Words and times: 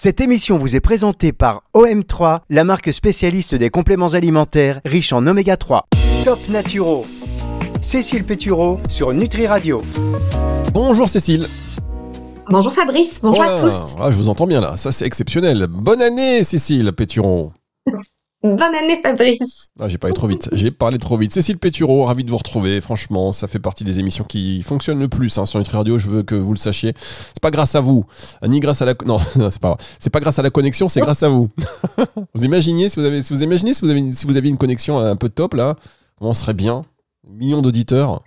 Cette 0.00 0.20
émission 0.20 0.58
vous 0.58 0.76
est 0.76 0.80
présentée 0.80 1.32
par 1.32 1.64
OM3, 1.74 2.42
la 2.50 2.62
marque 2.62 2.92
spécialiste 2.92 3.56
des 3.56 3.68
compléments 3.68 4.06
alimentaires 4.14 4.80
riches 4.84 5.12
en 5.12 5.26
oméga 5.26 5.56
3. 5.56 5.88
Top 6.22 6.38
Naturo. 6.48 7.04
Cécile 7.82 8.22
Pétureau 8.22 8.78
sur 8.88 9.12
Nutri 9.12 9.48
Radio. 9.48 9.82
Bonjour 10.72 11.08
Cécile. 11.08 11.48
Bonjour 12.48 12.72
Fabrice, 12.72 13.18
bonjour 13.24 13.44
Oh 13.44 13.50
à 13.50 13.54
là, 13.56 13.60
tous. 13.60 13.96
ah, 14.00 14.12
je 14.12 14.16
vous 14.16 14.28
entends 14.28 14.46
bien 14.46 14.60
là, 14.60 14.76
ça 14.76 14.92
c'est 14.92 15.04
exceptionnel. 15.04 15.66
Bonne 15.68 16.00
année 16.00 16.44
Cécile 16.44 16.92
Péturon. 16.92 17.50
Bonne 18.42 18.62
année 18.62 19.00
Fabrice. 19.02 19.72
Ah, 19.80 19.88
j'ai 19.88 19.98
parlé 19.98 20.14
trop 20.14 20.28
vite, 20.28 20.48
j'ai 20.52 20.70
parlé 20.70 20.98
trop 20.98 21.16
vite. 21.16 21.32
Cécile 21.32 21.58
Pétureau, 21.58 22.04
ravi 22.04 22.22
de 22.22 22.30
vous 22.30 22.36
retrouver. 22.36 22.80
Franchement, 22.80 23.32
ça 23.32 23.48
fait 23.48 23.58
partie 23.58 23.82
des 23.82 23.98
émissions 23.98 24.22
qui 24.22 24.62
fonctionnent 24.62 25.00
le 25.00 25.08
plus 25.08 25.36
hein, 25.38 25.46
sur 25.46 25.58
Nutri 25.58 25.76
Radio. 25.76 25.98
Je 25.98 26.08
veux 26.08 26.22
que 26.22 26.36
vous 26.36 26.52
le 26.52 26.58
sachiez. 26.58 26.92
C'est 26.96 27.40
pas 27.40 27.50
grâce 27.50 27.74
à 27.74 27.80
vous, 27.80 28.06
ni 28.46 28.60
grâce 28.60 28.80
à 28.80 28.84
la 28.84 28.94
non, 29.04 29.18
non, 29.36 29.50
c'est 29.50 29.60
pas 29.60 29.76
c'est 29.98 30.10
pas 30.10 30.20
grâce 30.20 30.38
à 30.38 30.42
la 30.42 30.50
connexion, 30.50 30.88
c'est 30.88 31.00
grâce 31.00 31.24
à 31.24 31.28
vous. 31.28 31.50
vous 32.34 32.44
imaginez 32.44 32.88
si 32.88 33.00
vous 33.00 33.06
avez 33.06 33.22
si 33.22 33.32
vous 33.32 33.42
imaginez 33.42 33.74
si 33.74 33.80
vous 33.80 33.90
avez 33.90 34.12
si 34.12 34.24
vous 34.24 34.36
aviez 34.36 34.50
une 34.50 34.56
connexion 34.56 34.98
un 34.98 35.16
peu 35.16 35.28
top 35.28 35.54
là, 35.54 35.74
on 36.20 36.32
serait 36.32 36.54
bien. 36.54 36.84
Millions 37.34 37.60
d'auditeurs. 37.60 38.22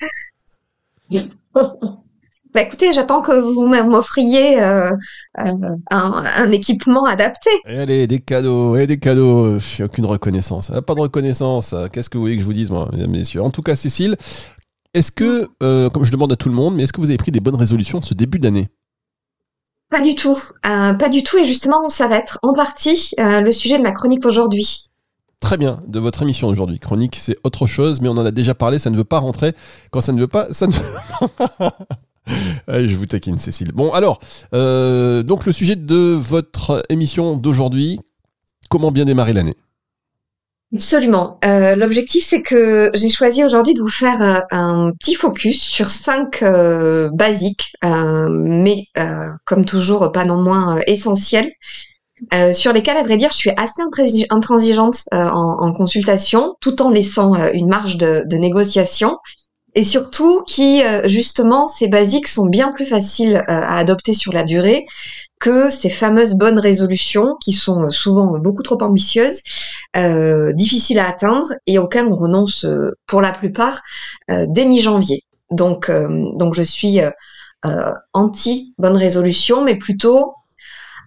Bah 2.54 2.62
écoutez, 2.62 2.92
j'attends 2.92 3.22
que 3.22 3.32
vous 3.40 3.68
m'offriez 3.90 4.62
euh, 4.62 4.92
euh, 5.40 5.44
un, 5.90 6.24
un 6.38 6.52
équipement 6.52 7.06
adapté. 7.06 7.50
Et 7.66 7.80
allez, 7.80 8.08
des 8.08 8.20
cadeaux, 8.20 8.76
et 8.76 8.88
des 8.88 9.00
cadeaux. 9.00 9.54
Pff, 9.56 9.82
aucune 9.86 10.06
reconnaissance. 10.06 10.70
Ah, 10.74 10.82
Pas 10.82 10.94
de 10.96 11.00
reconnaissance. 11.00 11.74
Qu'est-ce 11.94 12.10
que 12.10 12.18
vous 12.18 12.26
voulez 12.26 12.36
que 12.36 12.42
je 12.42 12.46
vous 12.46 12.54
dise, 12.54 12.70
moi, 12.70 12.90
mesdames 12.92 13.16
et 13.16 13.20
messieurs? 13.20 13.42
En 13.42 13.52
tout 13.52 13.62
cas, 13.62 13.76
Cécile, 13.76 14.18
est-ce 14.94 15.14
que, 15.14 15.48
euh, 15.64 15.90
comme 15.90 16.04
je 16.04 16.12
demande 16.12 16.34
à 16.34 16.36
tout 16.36 16.50
le 16.50 16.56
monde, 16.56 16.76
mais 16.76 16.84
est-ce 16.84 16.92
que 16.92 17.00
vous 17.00 17.08
avez 17.10 17.18
pris 17.18 17.32
des 17.32 17.40
bonnes 17.40 17.56
résolutions 17.56 18.02
ce 18.02 18.14
début 18.14 18.40
d'année? 18.40 18.68
Pas 19.90 20.02
du 20.02 20.16
tout, 20.16 20.38
pas 20.64 21.10
du 21.10 21.24
tout. 21.24 21.38
Et 21.38 21.46
justement, 21.46 21.88
ça 21.90 22.08
va 22.08 22.18
être 22.18 22.40
en 22.44 22.54
partie 22.54 23.14
le 23.18 23.52
sujet 23.52 23.78
de 23.78 23.84
ma 23.84 23.92
chronique 23.92 24.26
aujourd'hui. 24.26 24.90
Très 25.42 25.58
bien, 25.58 25.82
de 25.88 26.00
votre 26.00 26.22
émission 26.22 26.48
aujourd'hui. 26.48 26.80
Chronique, 26.80 27.18
c'est 27.20 27.36
autre 27.44 27.66
chose, 27.68 28.00
mais 28.00 28.08
on 28.08 28.12
en 28.18 28.26
a 28.26 28.32
déjà 28.32 28.54
parlé, 28.54 28.80
ça 28.80 28.90
ne 28.90 28.96
veut 28.96 29.04
pas 29.04 29.20
rentrer. 29.20 29.54
Quand 29.92 30.00
ça 30.00 30.14
ne 30.14 30.22
veut 30.22 30.28
pas, 30.28 30.54
ça 30.54 30.68
ne 30.68 30.72
veut 30.72 31.28
pas. 31.58 31.74
Je 32.68 32.96
vous 32.96 33.06
taquine, 33.06 33.38
Cécile. 33.38 33.72
Bon, 33.74 33.92
alors, 33.92 34.20
euh, 34.54 35.24
donc 35.24 35.46
le 35.46 35.52
sujet 35.52 35.76
de 35.76 36.16
votre 36.16 36.84
émission 36.90 37.36
d'aujourd'hui, 37.38 38.00
comment 38.70 38.92
bien 38.92 39.06
démarrer 39.06 39.34
l'année? 39.34 39.56
Absolument. 40.74 41.38
Euh, 41.44 41.76
L'objectif, 41.76 42.24
c'est 42.24 42.42
que 42.42 42.92
j'ai 42.94 43.10
choisi 43.10 43.44
aujourd'hui 43.44 43.74
de 43.74 43.82
vous 43.82 43.90
faire 43.90 44.22
euh, 44.22 44.40
un 44.52 44.92
petit 44.98 45.16
focus 45.16 45.62
sur 45.62 45.90
cinq 45.90 46.44
basiques, 47.14 47.74
mais 47.84 48.86
comme 49.46 49.66
toujours, 49.66 50.12
pas 50.14 50.24
non 50.24 50.38
moins 50.42 50.80
essentiels, 50.88 51.52
euh, 52.34 52.54
sur 52.54 52.72
lesquels, 52.72 52.98
à 52.98 53.04
vrai 53.04 53.18
dire, 53.18 53.32
je 53.32 53.38
suis 53.38 53.52
assez 53.58 53.82
intransi- 53.82 54.28
intransigeante 54.30 55.04
en, 55.12 55.74
consultation, 55.74 56.56
tout 56.62 56.82
en 56.82 56.90
laissant 56.90 57.34
une 57.52 57.68
marge 57.68 57.98
de 57.98 58.36
négociation. 58.38 59.18
Et 59.74 59.84
surtout, 59.84 60.44
qui, 60.48 60.84
euh, 60.84 61.08
justement, 61.08 61.68
ces 61.68 61.88
basiques 61.88 62.28
sont 62.28 62.46
bien 62.46 62.72
plus 62.72 62.86
faciles 62.86 63.38
euh, 63.38 63.44
à 63.48 63.78
adopter 63.78 64.14
sur 64.14 64.34
la 64.34 64.44
durée 64.44 64.86
que 65.40 65.70
ces 65.70 65.90
fameuses 65.90 66.36
bonnes 66.36 66.60
résolutions 66.60 67.36
qui 67.44 67.54
sont 67.54 67.84
euh, 67.84 67.90
souvent 67.90 68.38
beaucoup 68.40 68.64
trop 68.64 68.82
ambitieuses 68.82 69.42
difficiles 70.54 71.00
à 71.00 71.10
atteindre 71.10 71.54
et 71.68 71.78
auxquels 71.78 72.06
on 72.06 72.16
renonce 72.16 72.66
pour 73.08 73.20
la 73.20 73.34
plupart 73.34 73.82
euh, 74.30 74.46
dès 74.48 74.66
mi-janvier. 74.66 75.24
Donc, 75.50 75.92
donc 75.92 76.54
je 76.54 76.62
suis 76.62 77.02
anti 78.14 78.74
bonne 78.78 78.96
résolution, 78.96 79.66
mais 79.66 79.76
plutôt 79.76 80.34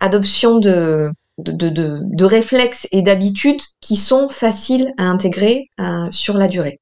adoption 0.00 0.58
de 0.58 1.08
de, 1.38 1.68
de, 1.70 2.24
réflexes 2.26 2.86
et 2.92 3.00
d'habitudes 3.00 3.60
qui 3.80 3.96
sont 3.96 4.28
faciles 4.28 4.92
à 4.98 5.04
intégrer 5.04 5.70
sur 6.10 6.36
la 6.36 6.46
durée. 6.46 6.78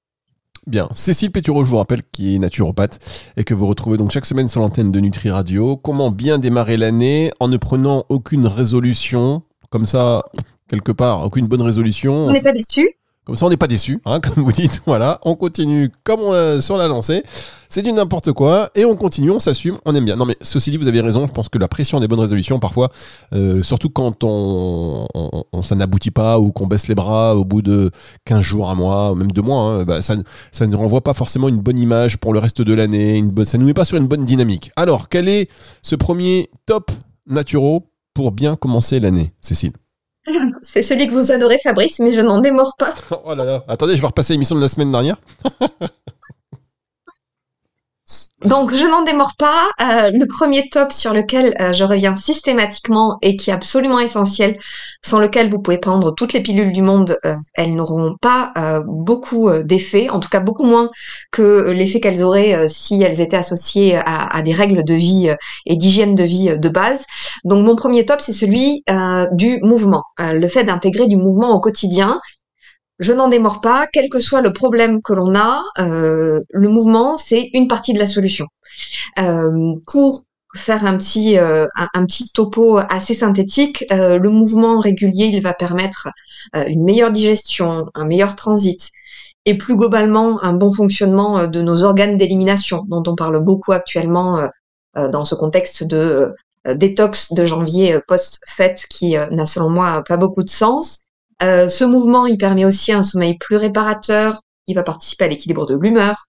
Bien, 0.68 0.88
Cécile 0.94 1.32
Pétureau, 1.32 1.64
je 1.64 1.70
vous 1.70 1.78
rappelle, 1.78 2.02
qui 2.12 2.36
est 2.36 2.38
naturopathe 2.38 3.00
et 3.36 3.42
que 3.42 3.52
vous 3.52 3.66
retrouvez 3.66 3.98
donc 3.98 4.12
chaque 4.12 4.24
semaine 4.24 4.46
sur 4.46 4.60
l'antenne 4.60 4.92
de 4.92 5.00
Nutri 5.00 5.28
Radio. 5.28 5.76
Comment 5.76 6.12
bien 6.12 6.38
démarrer 6.38 6.76
l'année 6.76 7.32
en 7.40 7.48
ne 7.48 7.56
prenant 7.56 8.04
aucune 8.08 8.46
résolution, 8.46 9.42
comme 9.70 9.86
ça, 9.86 10.22
quelque 10.68 10.92
part, 10.92 11.24
aucune 11.26 11.48
bonne 11.48 11.62
résolution. 11.62 12.14
On 12.26 12.32
n'est 12.32 12.42
pas 12.42 12.52
déçu. 12.52 12.90
Comme 13.24 13.36
ça, 13.36 13.46
on 13.46 13.50
n'est 13.50 13.56
pas 13.56 13.68
déçu, 13.68 14.00
hein, 14.04 14.18
comme 14.18 14.42
vous 14.42 14.50
dites. 14.50 14.82
Voilà, 14.86 15.20
on 15.24 15.36
continue 15.36 15.92
comme 16.02 16.20
on, 16.20 16.32
euh, 16.32 16.60
sur 16.60 16.76
la 16.76 16.88
lancée. 16.88 17.22
C'est 17.68 17.82
du 17.82 17.92
n'importe 17.92 18.32
quoi 18.32 18.68
et 18.74 18.84
on 18.84 18.96
continue, 18.96 19.30
on 19.30 19.38
s'assume, 19.38 19.78
on 19.84 19.94
aime 19.94 20.04
bien. 20.04 20.16
Non, 20.16 20.24
mais 20.26 20.36
ceci 20.42 20.72
dit, 20.72 20.76
vous 20.76 20.88
avez 20.88 21.00
raison. 21.00 21.26
Je 21.28 21.32
pense 21.32 21.48
que 21.48 21.56
la 21.56 21.68
pression 21.68 22.00
des 22.00 22.08
bonnes 22.08 22.18
résolutions, 22.18 22.58
parfois, 22.58 22.90
euh, 23.32 23.62
surtout 23.62 23.90
quand 23.90 24.24
on, 24.24 25.06
on- 25.14 25.62
ça 25.62 25.76
n'aboutit 25.76 26.10
pas 26.10 26.40
ou 26.40 26.50
qu'on 26.50 26.66
baisse 26.66 26.88
les 26.88 26.96
bras 26.96 27.36
au 27.36 27.44
bout 27.44 27.62
de 27.62 27.92
15 28.24 28.40
jours, 28.40 28.68
un 28.70 28.74
mois, 28.74 29.14
même 29.14 29.30
deux 29.30 29.42
mois, 29.42 29.62
hein, 29.62 29.84
bah, 29.84 30.02
ça, 30.02 30.16
ne 30.16 30.76
renvoie 30.76 31.02
pas 31.02 31.14
forcément 31.14 31.48
une 31.48 31.58
bonne 31.58 31.78
image 31.78 32.18
pour 32.18 32.32
le 32.32 32.40
reste 32.40 32.60
de 32.60 32.74
l'année. 32.74 33.18
Une 33.18 33.30
bonne, 33.30 33.44
ça 33.44 33.56
nous 33.56 33.66
met 33.66 33.74
pas 33.74 33.84
sur 33.84 33.96
une 33.98 34.08
bonne 34.08 34.24
dynamique. 34.24 34.72
Alors, 34.74 35.08
quel 35.08 35.28
est 35.28 35.48
ce 35.82 35.94
premier 35.94 36.50
top 36.66 36.90
naturo 37.28 37.86
pour 38.14 38.32
bien 38.32 38.56
commencer 38.56 38.98
l'année, 38.98 39.32
Cécile? 39.40 39.72
C'est 40.64 40.82
celui 40.84 41.08
que 41.08 41.12
vous 41.12 41.32
adorez, 41.32 41.58
Fabrice, 41.62 41.98
mais 41.98 42.12
je 42.12 42.20
n'en 42.20 42.40
démords 42.40 42.76
pas. 42.78 42.94
Oh 43.24 43.34
là 43.34 43.44
là. 43.44 43.64
Attendez, 43.68 43.96
je 43.96 44.00
vais 44.00 44.06
repasser 44.06 44.32
l'émission 44.32 44.54
de 44.56 44.60
la 44.60 44.68
semaine 44.68 44.92
dernière. 44.92 45.16
Donc, 48.44 48.74
je 48.74 48.84
n'en 48.84 49.02
démords 49.02 49.36
pas. 49.38 49.68
Euh, 49.80 50.10
le 50.12 50.26
premier 50.26 50.68
top 50.68 50.92
sur 50.92 51.14
lequel 51.14 51.54
euh, 51.60 51.72
je 51.72 51.84
reviens 51.84 52.16
systématiquement 52.16 53.18
et 53.22 53.36
qui 53.36 53.50
est 53.50 53.52
absolument 53.52 54.00
essentiel, 54.00 54.56
sans 55.04 55.18
lequel 55.18 55.48
vous 55.48 55.60
pouvez 55.60 55.78
prendre 55.78 56.12
toutes 56.14 56.32
les 56.32 56.40
pilules 56.40 56.72
du 56.72 56.82
monde, 56.82 57.18
euh, 57.24 57.34
elles 57.54 57.74
n'auront 57.74 58.16
pas 58.20 58.52
beaucoup 58.86 59.48
euh, 59.48 59.62
d'effet, 59.62 60.10
en 60.10 60.18
tout 60.18 60.28
cas 60.28 60.40
beaucoup 60.40 60.64
moins 60.64 60.90
que 61.30 61.70
l'effet 61.70 62.00
qu'elles 62.00 62.22
auraient 62.22 62.68
si 62.68 63.00
elles 63.02 63.20
étaient 63.20 63.36
associées 63.36 63.96
à, 63.96 64.36
à 64.36 64.42
des 64.42 64.52
règles 64.52 64.84
de 64.84 64.94
vie 64.94 65.30
et 65.66 65.76
d'hygiène 65.76 66.14
de 66.14 66.24
vie 66.24 66.58
de 66.58 66.68
base. 66.68 67.04
Donc, 67.44 67.64
mon 67.64 67.76
premier 67.76 68.04
top, 68.04 68.20
c'est 68.20 68.32
celui 68.32 68.82
du 69.32 69.60
mouvement, 69.62 70.04
le 70.18 70.48
fait 70.48 70.64
d'intégrer 70.64 71.06
du 71.06 71.16
mouvement 71.16 71.52
au 71.54 71.60
quotidien. 71.60 72.20
Je 73.02 73.12
n'en 73.12 73.28
démords 73.28 73.60
pas, 73.60 73.88
quel 73.92 74.08
que 74.08 74.20
soit 74.20 74.42
le 74.42 74.52
problème 74.52 75.02
que 75.02 75.12
l'on 75.12 75.34
a, 75.34 75.64
euh, 75.80 76.38
le 76.50 76.68
mouvement, 76.68 77.16
c'est 77.16 77.50
une 77.52 77.66
partie 77.66 77.92
de 77.94 77.98
la 77.98 78.06
solution. 78.06 78.46
Euh, 79.18 79.74
pour 79.88 80.22
faire 80.54 80.86
un 80.86 80.96
petit, 80.96 81.36
euh, 81.36 81.66
un, 81.74 82.06
petit 82.06 82.30
topo 82.32 82.78
assez 82.78 83.14
synthétique, 83.14 83.84
le 83.90 84.28
mouvement 84.28 84.78
régulier, 84.78 85.26
il 85.26 85.42
va 85.42 85.52
permettre 85.52 86.10
une 86.54 86.84
meilleure 86.84 87.10
digestion, 87.10 87.86
un 87.94 88.04
meilleur 88.04 88.36
transit 88.36 88.90
et 89.46 89.58
plus 89.58 89.76
globalement 89.76 90.42
un 90.44 90.52
bon 90.52 90.72
fonctionnement 90.72 91.48
de 91.48 91.60
nos 91.60 91.82
organes 91.82 92.16
d'élimination, 92.16 92.84
dont 92.86 93.02
on 93.06 93.16
parle 93.16 93.42
beaucoup 93.42 93.72
actuellement 93.72 94.48
dans 94.94 95.24
ce 95.24 95.34
contexte 95.34 95.82
de 95.82 96.36
détox 96.68 97.32
de 97.32 97.46
janvier 97.46 97.98
post-fête 98.06 98.84
qui 98.88 99.16
n'a 99.32 99.46
selon 99.46 99.70
moi 99.70 100.04
pas 100.06 100.18
beaucoup 100.18 100.44
de 100.44 100.50
sens. 100.50 101.00
Euh, 101.42 101.68
ce 101.68 101.84
mouvement, 101.84 102.26
il 102.26 102.38
permet 102.38 102.64
aussi 102.64 102.92
un 102.92 103.02
sommeil 103.02 103.36
plus 103.38 103.56
réparateur, 103.56 104.40
il 104.66 104.74
va 104.74 104.82
participer 104.82 105.24
à 105.24 105.28
l'équilibre 105.28 105.66
de 105.66 105.74
l'humeur, 105.74 106.28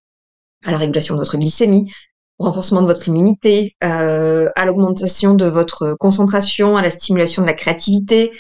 à 0.66 0.72
la 0.72 0.78
régulation 0.78 1.16
de 1.16 1.20
votre 1.20 1.38
glycémie, 1.38 1.92
au 2.40 2.46
renforcement 2.46 2.82
de 2.82 2.88
votre 2.88 3.08
immunité, 3.08 3.76
euh, 3.84 4.50
à 4.56 4.66
l'augmentation 4.66 5.36
de 5.36 5.46
votre 5.46 5.96
concentration, 6.00 6.78
à 6.78 6.82
la 6.82 6.90
stimulation 6.90 7.42
de 7.42 7.48
la 7.48 7.54
créativité. 7.54 8.32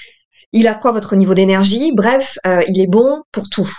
Il 0.51 0.67
accroît 0.67 0.91
votre 0.91 1.15
niveau 1.15 1.33
d'énergie. 1.33 1.93
Bref, 1.95 2.37
euh, 2.45 2.61
il 2.67 2.79
est 2.79 2.87
bon 2.87 3.21
pour 3.31 3.49
tout. 3.49 3.69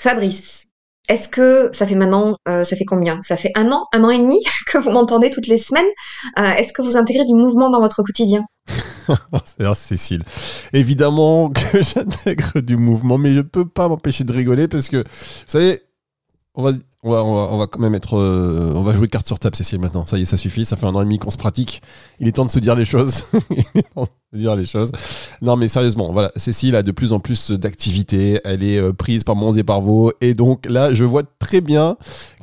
Fabrice, 0.00 0.68
est-ce 1.08 1.28
que 1.28 1.70
ça 1.72 1.86
fait 1.86 1.94
maintenant, 1.94 2.36
euh, 2.48 2.64
ça 2.64 2.76
fait 2.76 2.84
combien? 2.84 3.20
Ça 3.22 3.36
fait 3.36 3.52
un 3.54 3.70
an, 3.70 3.86
un 3.92 4.04
an 4.04 4.10
et 4.10 4.18
demi 4.18 4.42
que 4.66 4.78
vous 4.78 4.90
m'entendez 4.90 5.30
toutes 5.30 5.46
les 5.48 5.58
semaines. 5.58 5.88
Est-ce 6.36 6.72
que 6.72 6.82
vous 6.82 6.96
intégrez 6.96 7.24
du 7.24 7.34
mouvement 7.34 7.70
dans 7.70 7.80
votre 7.80 8.02
quotidien? 8.02 8.44
C'est 9.44 9.74
Cécile. 9.74 10.22
Évidemment 10.72 11.50
que 11.50 11.82
j'intègre 11.82 12.60
du 12.60 12.76
mouvement, 12.76 13.18
mais 13.18 13.34
je 13.34 13.40
peux 13.40 13.66
pas 13.66 13.88
m'empêcher 13.88 14.24
de 14.24 14.32
rigoler 14.32 14.68
parce 14.68 14.88
que, 14.88 14.98
vous 14.98 15.04
savez, 15.46 15.80
on 16.54 16.62
va, 16.62 16.72
on 17.02 17.10
va, 17.10 17.24
on 17.24 17.56
va, 17.56 17.66
quand 17.66 17.80
même 17.80 17.94
être. 17.94 18.18
euh, 18.18 18.72
on 18.74 18.82
va 18.82 18.92
jouer 18.92 19.08
carte 19.08 19.26
sur 19.26 19.38
table, 19.38 19.56
Cécile, 19.56 19.78
maintenant. 19.78 20.04
Ça 20.04 20.18
y 20.18 20.22
est, 20.22 20.26
ça 20.26 20.36
suffit. 20.36 20.66
Ça 20.66 20.76
fait 20.76 20.84
un 20.84 20.94
an 20.94 21.00
et 21.00 21.04
demi 21.04 21.18
qu'on 21.18 21.30
se 21.30 21.38
pratique. 21.38 21.80
Il 22.20 22.28
est 22.28 22.32
temps 22.32 22.44
de 22.44 22.50
se 22.50 22.58
dire 22.58 22.76
les 22.76 22.84
choses. 22.84 23.24
Il 23.50 23.80
est 23.80 23.94
temps 23.94 24.06
de 24.32 24.38
dire 24.38 24.54
les 24.54 24.66
choses. 24.66 24.92
Non, 25.40 25.56
mais 25.56 25.68
sérieusement, 25.68 26.12
voilà. 26.12 26.30
Cécile 26.36 26.76
a 26.76 26.82
de 26.82 26.92
plus 26.92 27.14
en 27.14 27.20
plus 27.20 27.52
d'activités. 27.52 28.38
Elle 28.44 28.62
est 28.62 28.78
euh, 28.78 28.92
prise 28.92 29.24
par 29.24 29.34
Mons 29.34 29.56
et 29.56 29.64
par 29.64 29.80
Vaux. 29.80 30.12
Et 30.20 30.34
donc 30.34 30.66
là, 30.68 30.92
je 30.92 31.04
vois 31.04 31.22
très 31.38 31.62
bien 31.62 31.96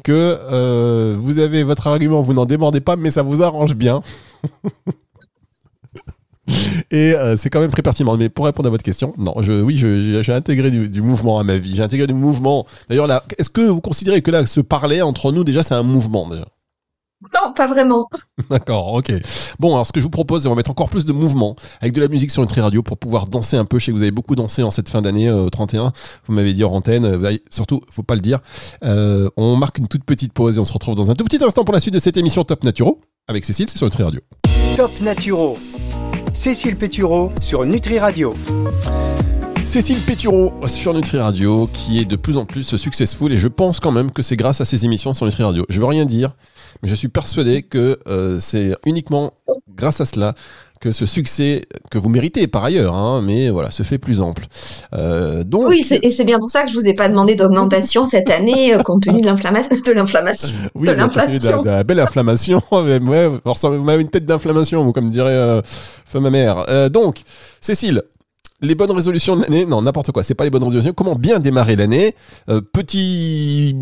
que 0.03 0.39
euh, 0.51 1.15
vous 1.19 1.38
avez 1.38 1.63
votre 1.63 1.85
argument, 1.85 2.23
vous 2.23 2.33
n'en 2.33 2.45
démordez 2.45 2.81
pas, 2.81 2.95
mais 2.95 3.12
ça 3.12 3.21
vous 3.21 3.44
arrange 3.44 3.75
bien. 3.75 4.01
Et 6.92 7.13
euh, 7.13 7.36
c'est 7.38 7.50
quand 7.50 7.60
même 7.62 7.72
très 7.72 7.81
pertinent. 7.81 8.18
Mais 8.18 8.30
pour 8.30 8.46
répondre 8.46 8.68
à 8.68 8.72
votre 8.72 8.84
question, 8.84 9.13
non, 9.18 9.34
je, 9.42 9.51
oui, 9.62 9.78
je- 9.78 10.22
j'ai 10.22 10.34
intégré 10.34 10.72
du, 10.72 10.90
du 10.90 11.01
mouvement 11.01 11.40
à 11.40 11.44
ma 11.44 11.57
vie. 11.57 11.75
J'ai 11.75 11.84
intégré 11.84 12.07
du 12.07 12.13
mouvement. 12.13 12.66
D'ailleurs, 12.90 13.07
là, 13.07 13.24
est-ce 13.38 13.50
que 13.50 13.62
vous 13.62 13.81
considérez 13.81 14.22
que 14.22 14.31
là, 14.31 14.46
se 14.46 14.60
parler 14.62 15.01
entre 15.01 15.31
nous, 15.31 15.44
déjà, 15.44 15.63
c'est 15.63 15.75
un 15.75 15.84
mouvement 15.84 16.28
déjà? 16.30 16.46
Non, 17.22 17.51
pas 17.54 17.68
vraiment. 17.68 18.07
D'accord, 18.50 18.94
ok. 18.94 19.12
Bon, 19.60 19.74
alors 19.74 19.86
ce 19.86 19.92
que 19.92 20.00
je 20.00 20.06
vous 20.06 20.10
propose, 20.10 20.44
c'est 20.44 20.48
on 20.48 20.51
va 20.51 20.56
mettre 20.56 20.72
encore 20.72 20.88
plus 20.88 21.04
de 21.04 21.12
mouvement 21.12 21.57
avec 21.81 21.94
de 21.94 22.00
la 22.00 22.07
musique 22.07 22.31
sur 22.31 22.42
Nutri 22.42 22.62
Radio 22.62 22.81
pour 22.81 22.98
pouvoir 22.98 23.28
danser 23.28 23.57
un 23.57 23.66
peu. 23.66 23.78
Je 23.78 23.86
sais 23.86 23.92
que 23.92 23.98
vous 23.98 24.04
avez 24.04 24.12
beaucoup 24.12 24.36
dansé 24.38 24.63
en 24.63 24.72
cette 24.72 24.88
fin 24.88 25.01
d'année 25.01 25.28
euh, 25.28 25.50
31. 25.50 25.92
Vous 26.25 26.34
m'avez 26.34 26.54
dit 26.54 26.63
en 26.63 26.72
antenne. 26.72 27.04
euh, 27.04 27.38
surtout, 27.50 27.81
faut 27.92 28.04
pas 28.04 28.16
le 28.16 28.22
dire. 28.22 28.40
Euh, 28.86 29.30
on 29.36 29.57
marque 29.57 29.80
une 29.80 29.90
toute 29.90 30.06
petite 30.06 30.31
pause 30.31 30.56
et 30.56 30.60
on 30.62 30.66
se 30.66 30.72
retrouve 30.72 30.96
dans 30.96 31.12
un 31.12 31.13
tout 31.13 31.25
petit 31.25 31.44
instant 31.44 31.66
pour 31.66 31.74
la 31.74 31.81
suite 31.81 31.94
de 31.94 32.00
cette 32.00 32.16
émission 32.16 32.46
Top 32.46 32.63
Naturo 32.63 33.01
avec 33.28 33.44
Cécile, 33.44 33.68
c'est 33.69 33.78
sur 33.78 33.86
Nutri 33.88 34.04
Radio. 34.04 34.22
Top 34.78 34.92
Naturo. 35.01 35.57
Cécile 36.33 36.75
Pétureau 36.75 37.31
sur 37.41 37.65
Nutri 37.65 37.99
Radio. 37.99 38.33
Cécile 39.63 39.99
Pétureau 39.99 40.53
sur 40.65 40.93
Nutri 40.93 41.17
Radio 41.17 41.69
qui 41.73 41.99
est 41.99 42.05
de 42.05 42.15
plus 42.15 42.37
en 42.37 42.45
plus 42.45 42.75
successful 42.77 43.31
et 43.31 43.37
je 43.37 43.47
pense 43.47 43.79
quand 43.79 43.91
même 43.91 44.11
que 44.11 44.21
c'est 44.23 44.35
grâce 44.35 44.61
à 44.61 44.65
ces 44.65 44.85
émissions 44.85 45.13
sur 45.13 45.25
Nutri 45.25 45.43
Radio. 45.43 45.65
Je 45.69 45.79
veux 45.79 45.85
rien 45.85 46.05
dire, 46.05 46.31
mais 46.81 46.89
je 46.89 46.95
suis 46.95 47.07
persuadé 47.07 47.63
que 47.63 47.99
euh, 48.07 48.39
c'est 48.39 48.75
uniquement 48.85 49.33
grâce 49.75 50.01
à 50.01 50.06
cela 50.06 50.33
que 50.81 50.94
ce 50.94 51.06
succès 51.06 51.63
que 51.92 51.98
vous 51.98 52.07
méritez 52.07 52.48
par 52.48 52.63
ailleurs, 52.63 52.95
hein, 52.95 53.21
mais 53.21 53.50
voilà, 53.50 53.69
se 53.69 53.83
fait 53.83 53.98
plus 53.98 54.21
ample. 54.21 54.45
Euh, 54.94 55.44
donc, 55.44 55.68
Oui, 55.68 55.86
et 56.01 56.10
c'est 56.10 56.24
bien 56.24 56.39
pour 56.39 56.50
ça 56.50 56.63
que 56.63 56.69
je 56.69 56.74
vous 56.74 56.88
ai 56.88 56.94
pas 56.94 57.10
demandé 57.10 57.36
d'augmentation 57.36 58.06
cette 58.06 58.30
année, 58.30 58.74
euh, 58.74 58.81
compte 58.81 59.04
tenu 59.04 59.19
de 59.19 59.25
l'inflammation, 59.25 59.75
de 59.86 59.92
l'inflammation, 59.92 60.56
oui, 60.75 60.88
de 60.88 60.94
de, 60.94 61.63
de 61.63 61.66
la 61.69 61.83
belle 61.83 62.00
inflammation. 62.00 62.62
ouais, 62.71 62.98
ouais, 63.01 63.27
vous 63.27 63.39
ressemblez- 63.51 63.77
vous 63.77 63.83
m'avez 63.83 64.04
une 64.04 64.10
tête 64.10 64.25
d'inflammation, 64.25 64.81
vous, 64.86 64.94
comme 64.94 65.10
dirait 65.10 65.33
euh, 65.33 65.62
feu 66.06 66.22
ma 66.22 66.30
mère. 66.30 66.63
Euh, 66.69 66.88
donc, 66.88 67.24
Cécile, 67.60 68.01
les 68.61 68.75
bonnes 68.75 68.91
résolutions 68.91 69.35
de 69.35 69.41
l'année, 69.44 69.65
non, 69.65 69.81
n'importe 69.81 70.11
quoi, 70.11 70.23
c'est 70.23 70.35
pas 70.35 70.44
les 70.44 70.50
bonnes 70.50 70.63
résolutions. 70.63 70.94
Comment 70.94 71.15
bien 71.15 71.39
démarrer 71.39 71.75
l'année 71.75 72.15
Euh, 72.50 72.61
petit, 72.61 73.75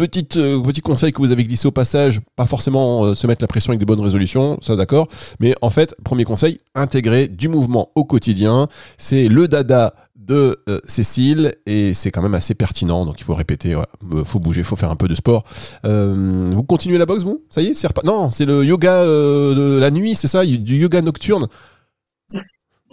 euh, 0.00 0.62
petit 0.62 0.80
conseil 0.80 1.12
que 1.12 1.18
vous 1.18 1.32
avez 1.32 1.44
glissé 1.44 1.66
au 1.66 1.72
passage, 1.72 2.20
pas 2.36 2.46
forcément 2.46 3.04
euh, 3.04 3.14
se 3.14 3.26
mettre 3.26 3.42
la 3.42 3.48
pression 3.48 3.70
avec 3.70 3.80
des 3.80 3.86
bonnes 3.86 4.00
résolutions, 4.00 4.58
ça 4.62 4.76
d'accord. 4.76 5.08
Mais 5.40 5.54
en 5.62 5.70
fait, 5.70 5.96
premier 6.04 6.24
conseil, 6.24 6.58
intégrer 6.74 7.28
du 7.28 7.48
mouvement 7.48 7.90
au 7.94 8.04
quotidien. 8.04 8.68
C'est 8.98 9.28
le 9.28 9.48
dada 9.48 9.94
de 10.14 10.60
Cécile 10.86 11.54
et 11.66 11.92
c'est 11.92 12.12
quand 12.12 12.22
même 12.22 12.34
assez 12.34 12.54
pertinent. 12.54 13.04
Donc 13.04 13.20
il 13.20 13.24
faut 13.24 13.34
répéter, 13.34 13.74
euh, 13.74 14.24
faut 14.24 14.38
bouger, 14.38 14.62
faut 14.62 14.76
faire 14.76 14.90
un 14.90 14.96
peu 14.96 15.08
de 15.08 15.14
sport. 15.16 15.44
Vous 15.82 16.62
continuez 16.62 16.98
la 16.98 17.06
boxe, 17.06 17.24
vous? 17.24 17.42
Ça 17.48 17.62
y 17.62 17.68
est, 17.68 17.74
c'est 17.74 17.88
Non, 18.04 18.30
c'est 18.30 18.44
le 18.44 18.64
yoga 18.64 19.04
de 19.04 19.78
la 19.80 19.90
nuit, 19.90 20.14
c'est 20.14 20.28
ça, 20.28 20.46
du 20.46 20.76
yoga 20.76 21.00
nocturne? 21.00 21.48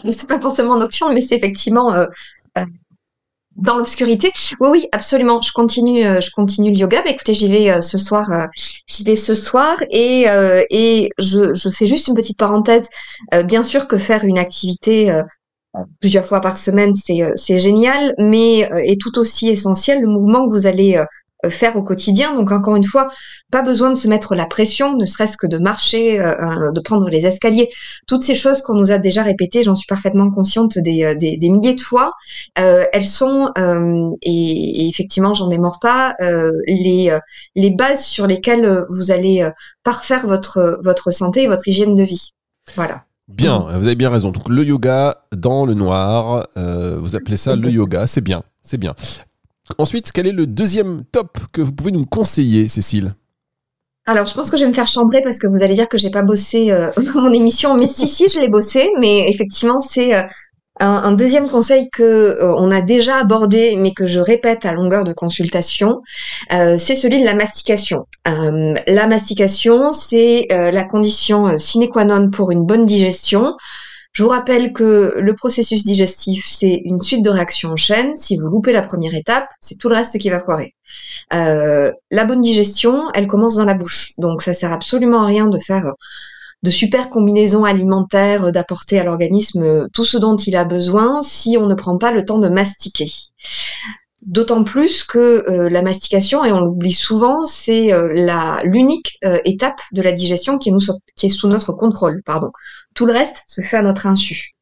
C'est 0.10 0.28
pas 0.28 0.40
forcément 0.40 0.78
nocturne, 0.78 1.14
mais 1.14 1.22
c'est 1.22 1.36
effectivement 1.36 1.94
euh, 1.94 2.06
euh, 2.58 2.66
dans 3.56 3.78
l'obscurité. 3.78 4.32
Oui, 4.60 4.70
oui, 4.72 4.88
absolument. 4.92 5.42
Je 5.42 5.52
continue, 5.52 6.06
euh, 6.06 6.22
je 6.22 6.30
continue 6.32 6.72
le 6.72 6.78
yoga. 6.78 7.02
Bah, 7.04 7.10
écoutez, 7.10 7.34
j'y 7.34 7.50
vais 7.50 7.72
euh, 7.72 7.82
ce 7.82 7.98
soir. 7.98 8.26
j'y 8.88 9.04
vais 9.04 9.16
ce 9.16 9.34
soir 9.36 9.78
et 9.90 10.26
et 10.70 11.10
je, 11.18 11.54
je 11.54 11.70
fais 11.70 11.88
juste 11.88 12.08
une 12.08 12.16
petite 12.16 12.38
parenthèse. 12.38 12.88
Bien 13.46 13.64
sûr 13.64 13.88
que 13.88 13.98
faire 13.98 14.24
une 14.24 14.38
activité 14.38 15.22
plusieurs 16.00 16.26
fois 16.26 16.42
par 16.42 16.58
semaine, 16.58 16.94
c'est 16.94 17.60
génial, 17.60 18.14
mais 18.18 18.60
est 18.84 19.00
tout 19.00 19.18
aussi 19.20 19.50
essentiel 19.50 20.02
le 20.02 20.08
mouvement 20.08 20.46
que 20.46 20.52
vous 20.52 20.68
allez 20.68 21.04
faire 21.50 21.76
au 21.76 21.84
quotidien. 21.84 22.36
Donc 22.36 22.52
encore 22.52 22.76
une 22.76 22.84
fois, 22.84 23.08
pas 23.52 23.62
besoin 23.62 23.90
de 23.90 23.96
se 23.96 24.08
mettre 24.08 24.36
la 24.36 24.46
pression, 24.46 24.98
ne 24.98 25.06
serait-ce 25.06 25.38
que 25.38 25.48
de 25.48 25.58
marcher, 25.58 26.20
euh, 26.20 26.34
euh, 26.40 26.72
de 26.72 26.80
prendre 26.82 27.10
les 27.10 27.26
escaliers, 27.26 27.70
toutes 28.08 28.24
ces 28.24 28.36
choses 28.36 28.62
qu'on 28.62 28.76
nous 28.76 28.92
a 28.92 28.98
déjà 28.98 29.24
répétées, 29.24 29.64
j'en 29.64 29.76
suis 29.76 29.88
parfaitement 29.88 30.32
consciente 30.32 30.78
des, 30.78 31.04
euh, 31.04 31.16
des, 31.16 31.38
des 31.38 31.50
milliers 31.50 31.76
de 31.76 31.82
fois. 31.82 32.14
Euh, 32.60 32.86
elles 32.92 33.06
sont, 33.06 33.52
euh, 33.58 34.10
et, 34.22 34.84
et 34.84 34.90
effectivement, 34.90 35.34
j'en 35.34 35.48
démords 35.48 35.80
pas, 35.80 36.16
euh, 36.22 36.52
les, 36.68 37.10
euh, 37.12 37.20
les 37.56 37.70
bases 37.72 38.04
sur 38.04 38.28
lesquelles 38.28 38.66
euh, 38.66 38.86
vous 38.90 39.12
allez 39.12 39.44
euh, 39.44 39.52
parfaire 39.84 40.26
votre, 40.26 40.80
votre 40.84 41.12
santé 41.12 41.44
et 41.44 41.48
votre 41.48 41.68
hygiène 41.68 41.96
de 41.96 42.04
vie. 42.04 42.34
Voilà. 42.76 43.04
Bien, 43.28 43.60
vous 43.60 43.86
avez 43.86 43.96
bien 43.96 44.10
raison. 44.10 44.32
Donc 44.32 44.48
le 44.48 44.64
yoga 44.64 45.24
dans 45.36 45.66
le 45.66 45.74
noir, 45.74 46.48
euh, 46.56 46.98
vous 46.98 47.16
appelez 47.18 47.36
ça 47.36 47.58
le 47.58 47.70
yoga, 47.70 48.08
c'est 48.08 48.22
bien, 48.22 48.42
c'est 48.64 48.78
bien. 48.78 48.96
Ensuite, 49.78 50.12
quel 50.12 50.28
est 50.28 50.32
le 50.32 50.48
deuxième 50.48 51.04
top 51.12 51.38
que 51.52 51.62
vous 51.62 51.72
pouvez 51.72 51.92
nous 51.92 52.06
conseiller, 52.06 52.68
Cécile? 52.68 53.16
Alors, 54.10 54.26
je 54.26 54.34
pense 54.34 54.50
que 54.50 54.56
je 54.56 54.64
vais 54.64 54.70
me 54.70 54.74
faire 54.74 54.88
chambrer 54.88 55.22
parce 55.22 55.38
que 55.38 55.48
vous 55.48 55.62
allez 55.62 55.74
dire 55.74 55.90
que 55.90 55.98
j'ai 55.98 56.10
pas 56.10 56.24
bossé 56.24 56.72
euh, 56.72 56.90
mon 57.14 57.34
émission, 57.34 57.76
mais 57.76 57.88
si, 57.88 58.08
si, 58.08 58.30
je 58.30 58.40
l'ai 58.40 58.48
bossé. 58.48 58.90
Mais 59.02 59.30
effectivement, 59.30 59.80
c'est 59.80 60.16
euh, 60.16 60.24
un, 60.80 61.12
deuxième 61.12 61.50
conseil 61.50 61.90
que 61.90 62.04
euh, 62.04 62.56
on 62.58 62.72
a 62.72 62.82
déjà 62.82 63.18
abordé, 63.18 63.76
mais 63.78 63.94
que 63.94 64.06
je 64.06 64.22
répète 64.22 64.66
à 64.66 64.72
longueur 64.72 65.04
de 65.04 65.12
consultation, 65.12 66.02
c'est 66.50 66.96
celui 66.96 67.20
de 67.20 67.26
la 67.26 67.36
mastication. 67.36 68.06
La 68.26 69.08
mastication, 69.08 69.92
c'est 69.92 70.48
la 70.50 70.84
condition 70.86 71.58
sine 71.58 71.90
qua 71.90 72.06
non 72.06 72.30
pour 72.30 72.52
une 72.52 72.66
bonne 72.66 72.86
digestion. 72.86 73.58
Je 74.18 74.24
vous 74.24 74.30
rappelle 74.30 74.74
que 74.74 75.14
le 75.20 75.36
processus 75.36 75.84
digestif, 75.84 76.44
c'est 76.48 76.82
une 76.86 77.00
suite 77.00 77.24
de 77.24 77.30
réactions 77.30 77.70
en 77.70 77.76
chaîne. 77.76 78.16
Si 78.16 78.36
vous 78.36 78.48
loupez 78.48 78.74
la 78.74 78.82
première 78.82 79.14
étape, 79.14 79.48
c'est 79.62 79.78
tout 79.78 79.90
le 79.90 79.96
reste 79.96 80.18
qui 80.18 80.32
va 80.32 80.40
foirer. 80.40 80.74
Euh, 81.36 81.92
la 82.10 82.26
bonne 82.26 82.42
digestion, 82.42 83.12
elle 83.14 83.28
commence 83.28 83.58
dans 83.58 83.66
la 83.66 83.76
bouche. 83.76 84.14
Donc 84.18 84.42
ça 84.42 84.56
sert 84.56 84.72
absolument 84.72 85.22
à 85.22 85.28
rien 85.28 85.46
de 85.46 85.60
faire 85.60 85.94
de 86.64 86.72
super 86.72 87.10
combinaisons 87.10 87.64
alimentaires, 87.64 88.52
d'apporter 88.52 88.98
à 88.98 89.04
l'organisme 89.04 89.88
tout 89.94 90.06
ce 90.06 90.18
dont 90.18 90.36
il 90.36 90.56
a 90.56 90.66
besoin 90.66 91.22
si 91.22 91.56
on 91.56 91.68
ne 91.68 91.76
prend 91.76 92.00
pas 92.00 92.10
le 92.10 92.26
temps 92.26 92.40
de 92.40 92.50
mastiquer. 92.50 93.12
D'autant 94.28 94.66
plus 94.66 95.06
que 95.06 95.50
euh, 95.50 95.70
la 95.70 95.82
mastication, 95.82 96.44
et 96.44 96.52
on 96.52 96.60
l'oublie 96.60 96.92
souvent, 96.92 97.46
c'est 97.46 97.94
euh, 97.94 98.10
l'unique 98.66 99.18
euh, 99.24 99.40
étape 99.46 99.80
de 99.94 100.02
la 100.02 100.12
digestion 100.12 100.58
qui 100.58 100.70
est, 100.70 101.30
sous 101.30 101.48
notre 101.48 101.72
contrôle. 101.72 102.22
Pardon. 102.26 102.50
Tout 102.94 103.06
le 103.06 103.14
reste 103.14 103.44
se 103.48 103.62
fait 103.62 103.78
à 103.78 103.82
notre 103.82 104.06
insu. 104.06 104.54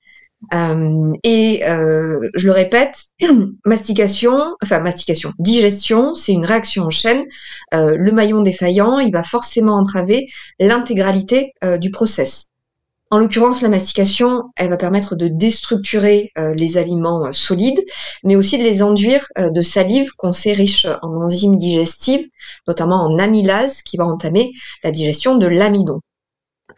Et 1.24 1.62
je 1.64 2.46
le 2.46 2.52
répète, 2.52 3.06
mastication, 3.66 4.56
enfin 4.62 4.80
mastication, 4.82 5.34
digestion, 5.40 6.14
c'est 6.14 6.34
une 6.34 6.46
réaction 6.46 6.84
en 6.84 6.92
chaîne. 6.92 7.24
Le 7.72 8.12
maillon 8.12 8.42
défaillant, 8.42 9.00
il 9.00 9.12
va 9.12 9.24
forcément 9.24 9.78
entraver 9.78 10.28
l'intégralité 10.60 11.54
du 11.80 11.90
process. 11.90 12.52
En 13.16 13.20
l'occurrence, 13.20 13.62
la 13.62 13.70
mastication, 13.70 14.52
elle 14.58 14.68
va 14.68 14.76
permettre 14.76 15.16
de 15.16 15.30
déstructurer 15.30 16.34
euh, 16.38 16.54
les 16.54 16.76
aliments 16.76 17.28
euh, 17.28 17.32
solides, 17.32 17.80
mais 18.26 18.36
aussi 18.36 18.58
de 18.58 18.64
les 18.64 18.84
enduire 18.84 19.26
euh, 19.38 19.50
de 19.52 19.62
salive 19.62 20.12
qu'on 20.18 20.34
sait 20.34 20.52
riche 20.52 20.86
en 21.02 21.16
enzymes 21.24 21.58
digestives, 21.58 22.28
notamment 22.68 23.06
en 23.06 23.18
amylase, 23.18 23.84
qui 23.84 23.96
va 23.96 24.06
entamer 24.06 24.52
la 24.84 24.92
digestion 24.92 25.38
de 25.38 25.48
l'amidon. 25.48 26.02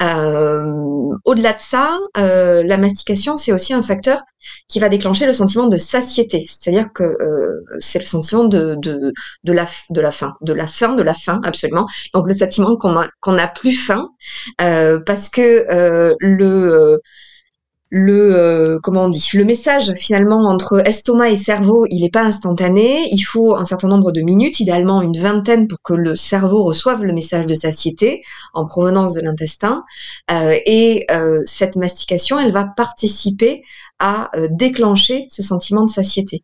Euh, 0.02 1.16
Au-delà 1.26 1.54
de 1.54 1.60
ça, 1.60 1.98
euh, 2.18 2.64
la 2.64 2.78
mastication, 2.78 3.36
c'est 3.36 3.52
aussi 3.52 3.74
un 3.74 3.82
facteur 3.82 4.22
qui 4.70 4.80
va 4.80 4.90
déclencher 4.90 5.26
le 5.26 5.34
sentiment 5.34 5.68
de 5.68 5.78
satiété, 5.78 6.46
c'est-à-dire 6.48 6.88
que 6.94 7.04
euh, 7.04 7.64
c'est 7.80 8.00
le 8.00 8.06
sentiment 8.06 8.46
de, 8.46 8.76
de, 8.76 9.12
de, 9.44 9.54
la, 9.54 9.66
de 9.90 10.02
la 10.02 10.12
faim, 10.12 10.34
de 10.42 10.54
la 10.54 10.68
faim, 10.68 10.96
de 10.96 11.04
la 11.04 11.14
faim, 11.14 11.42
absolument. 11.44 11.86
Donc 12.14 12.28
le 12.28 12.34
sentiment 12.34 12.78
qu'on 12.78 13.32
n'a 13.34 13.48
plus 13.48 13.74
faim, 13.74 14.10
euh, 14.62 15.00
parce 15.06 15.30
que 15.30 15.66
euh, 15.72 16.16
le 16.20 17.00
le 17.90 18.36
euh, 18.36 18.80
comment 18.82 19.04
on 19.04 19.10
dit 19.10 19.30
le 19.34 19.46
message 19.46 19.94
finalement 19.94 20.48
entre 20.50 20.86
estomac 20.86 21.30
et 21.30 21.36
cerveau 21.36 21.86
il 21.90 22.02
n'est 22.02 22.10
pas 22.10 22.24
instantané. 22.24 23.08
Il 23.12 23.22
faut 23.22 23.56
un 23.56 23.64
certain 23.64 23.88
nombre 23.88 24.12
de 24.12 24.22
minutes 24.22 24.60
idéalement 24.60 25.02
une 25.02 25.18
vingtaine 25.18 25.68
pour 25.68 25.82
que 25.82 25.94
le 25.94 26.16
cerveau 26.16 26.64
reçoive 26.64 27.04
le 27.04 27.14
message 27.14 27.46
de 27.46 27.56
satiété 27.56 28.24
en 28.54 28.66
provenance 28.66 29.14
de 29.14 29.22
l'intestin. 29.22 29.86
Euh, 30.32 30.58
et 30.66 31.06
euh, 31.12 31.42
cette 31.46 31.78
mastication 31.78 32.40
elle 32.40 32.52
va 32.52 32.66
participer 32.66 33.64
à 34.00 34.32
déclencher 34.52 35.28
ce 35.30 35.42
sentiment 35.42 35.86
de 35.86 35.90
satiété. 35.90 36.44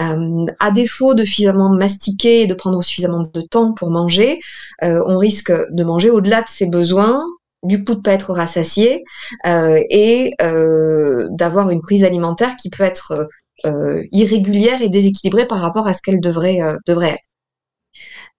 Euh, 0.00 0.46
à 0.58 0.70
défaut 0.70 1.14
de 1.14 1.24
suffisamment 1.24 1.70
mastiquer 1.70 2.42
et 2.42 2.46
de 2.46 2.54
prendre 2.54 2.82
suffisamment 2.82 3.28
de 3.32 3.40
temps 3.42 3.72
pour 3.72 3.90
manger, 3.90 4.40
on 4.80 5.18
risque 5.18 5.52
de 5.52 5.84
manger 5.84 6.10
au-delà 6.10 6.42
de 6.42 6.48
ses 6.48 6.66
besoins, 6.66 7.24
du 7.62 7.84
coup 7.84 7.94
de 7.94 8.00
pas 8.00 8.12
être 8.12 8.32
rassasié 8.32 9.04
euh, 9.46 9.80
et 9.90 10.32
euh, 10.42 11.28
d'avoir 11.30 11.70
une 11.70 11.80
prise 11.80 12.04
alimentaire 12.04 12.56
qui 12.56 12.70
peut 12.70 12.82
être 12.82 13.28
euh, 13.64 14.02
irrégulière 14.12 14.82
et 14.82 14.88
déséquilibrée 14.88 15.46
par 15.46 15.60
rapport 15.60 15.86
à 15.86 15.94
ce 15.94 16.02
qu'elle 16.02 16.20
devrait 16.20 16.60
devrait 16.86 17.10
être. 17.10 17.28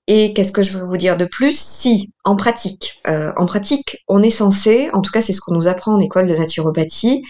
Et 0.08 0.34
qu'est-ce 0.34 0.52
que 0.52 0.64
je 0.64 0.78
veux 0.78 0.84
vous 0.84 0.98
dire 0.98 1.16
de 1.16 1.24
plus? 1.24 1.58
Si, 1.58 2.12
en 2.26 2.36
pratique, 2.36 3.02
en 3.06 3.46
pratique, 3.46 4.04
on 4.10 4.22
est 4.22 4.30
censé, 4.30 4.90
en 4.92 5.02
tout 5.02 5.12
cas 5.12 5.22
c'est 5.22 5.32
ce 5.32 5.40
qu'on 5.40 5.54
nous 5.54 5.70
apprend 5.70 5.94
en 5.94 6.00
école 6.02 6.28
de 6.28 6.36
naturopathie, 6.36 7.24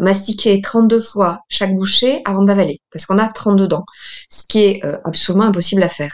mastiquer 0.00 0.62
32 0.62 1.02
fois 1.02 1.40
chaque 1.50 1.74
bouchée 1.74 2.22
avant 2.24 2.44
d'avaler, 2.44 2.78
parce 2.92 3.04
qu'on 3.04 3.18
a 3.18 3.28
32 3.28 3.68
dents, 3.68 3.84
ce 4.30 4.44
qui 4.48 4.60
est 4.60 4.82
absolument 5.04 5.44
impossible 5.44 5.82
à 5.82 5.90
faire. 5.90 6.12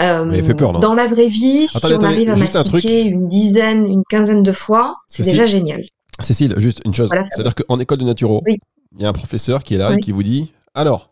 Euh, 0.00 0.24
Mais 0.24 0.42
fait 0.42 0.54
peur, 0.54 0.72
non 0.72 0.80
dans 0.80 0.94
la 0.94 1.06
vraie 1.06 1.28
vie, 1.28 1.68
si 1.68 1.76
on 1.92 2.02
arrive 2.02 2.28
à 2.30 2.34
juste 2.34 2.56
un 2.56 2.62
truc. 2.64 2.74
mastiquer 2.84 3.02
une 3.04 3.28
dizaine, 3.28 3.86
une 3.86 4.02
quinzaine 4.08 4.42
de 4.42 4.52
fois, 4.52 4.96
c'est 5.06 5.22
déjà 5.22 5.46
génial. 5.46 5.84
Cécile, 6.20 6.54
juste 6.58 6.80
une 6.84 6.92
chose. 6.94 7.08
Voilà. 7.08 7.26
C'est-à-dire 7.30 7.54
qu'en 7.54 7.78
école 7.78 7.98
de 7.98 8.04
naturo, 8.04 8.42
il 8.46 8.52
Oui. 8.54 8.58
y 8.98 9.04
a 9.04 9.08
un 9.08 9.12
professeur 9.12 9.62
qui 9.62 9.74
est 9.74 9.78
là 9.78 9.92
et 9.94 10.00
qui 10.00 10.10
vous 10.10 10.22
dit 10.24 10.52
alors, 10.74 11.10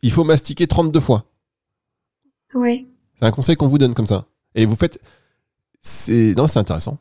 il 0.00 0.10
faut 0.10 0.24
mastiquer 0.24 0.66
32 0.66 1.00
fois. 1.00 1.24
Oui. 2.54 2.86
C'est 3.18 3.26
un 3.26 3.30
conseil 3.30 3.56
qu'on 3.56 3.66
vous 3.68 3.76
donne 3.78 3.92
comme 3.94 4.06
ça. 4.06 4.24
Et 4.54 4.64
vous 4.64 4.76
faites. 4.76 4.98
Non, 6.08 6.46
c'est 6.46 6.58
intéressant. 6.58 6.96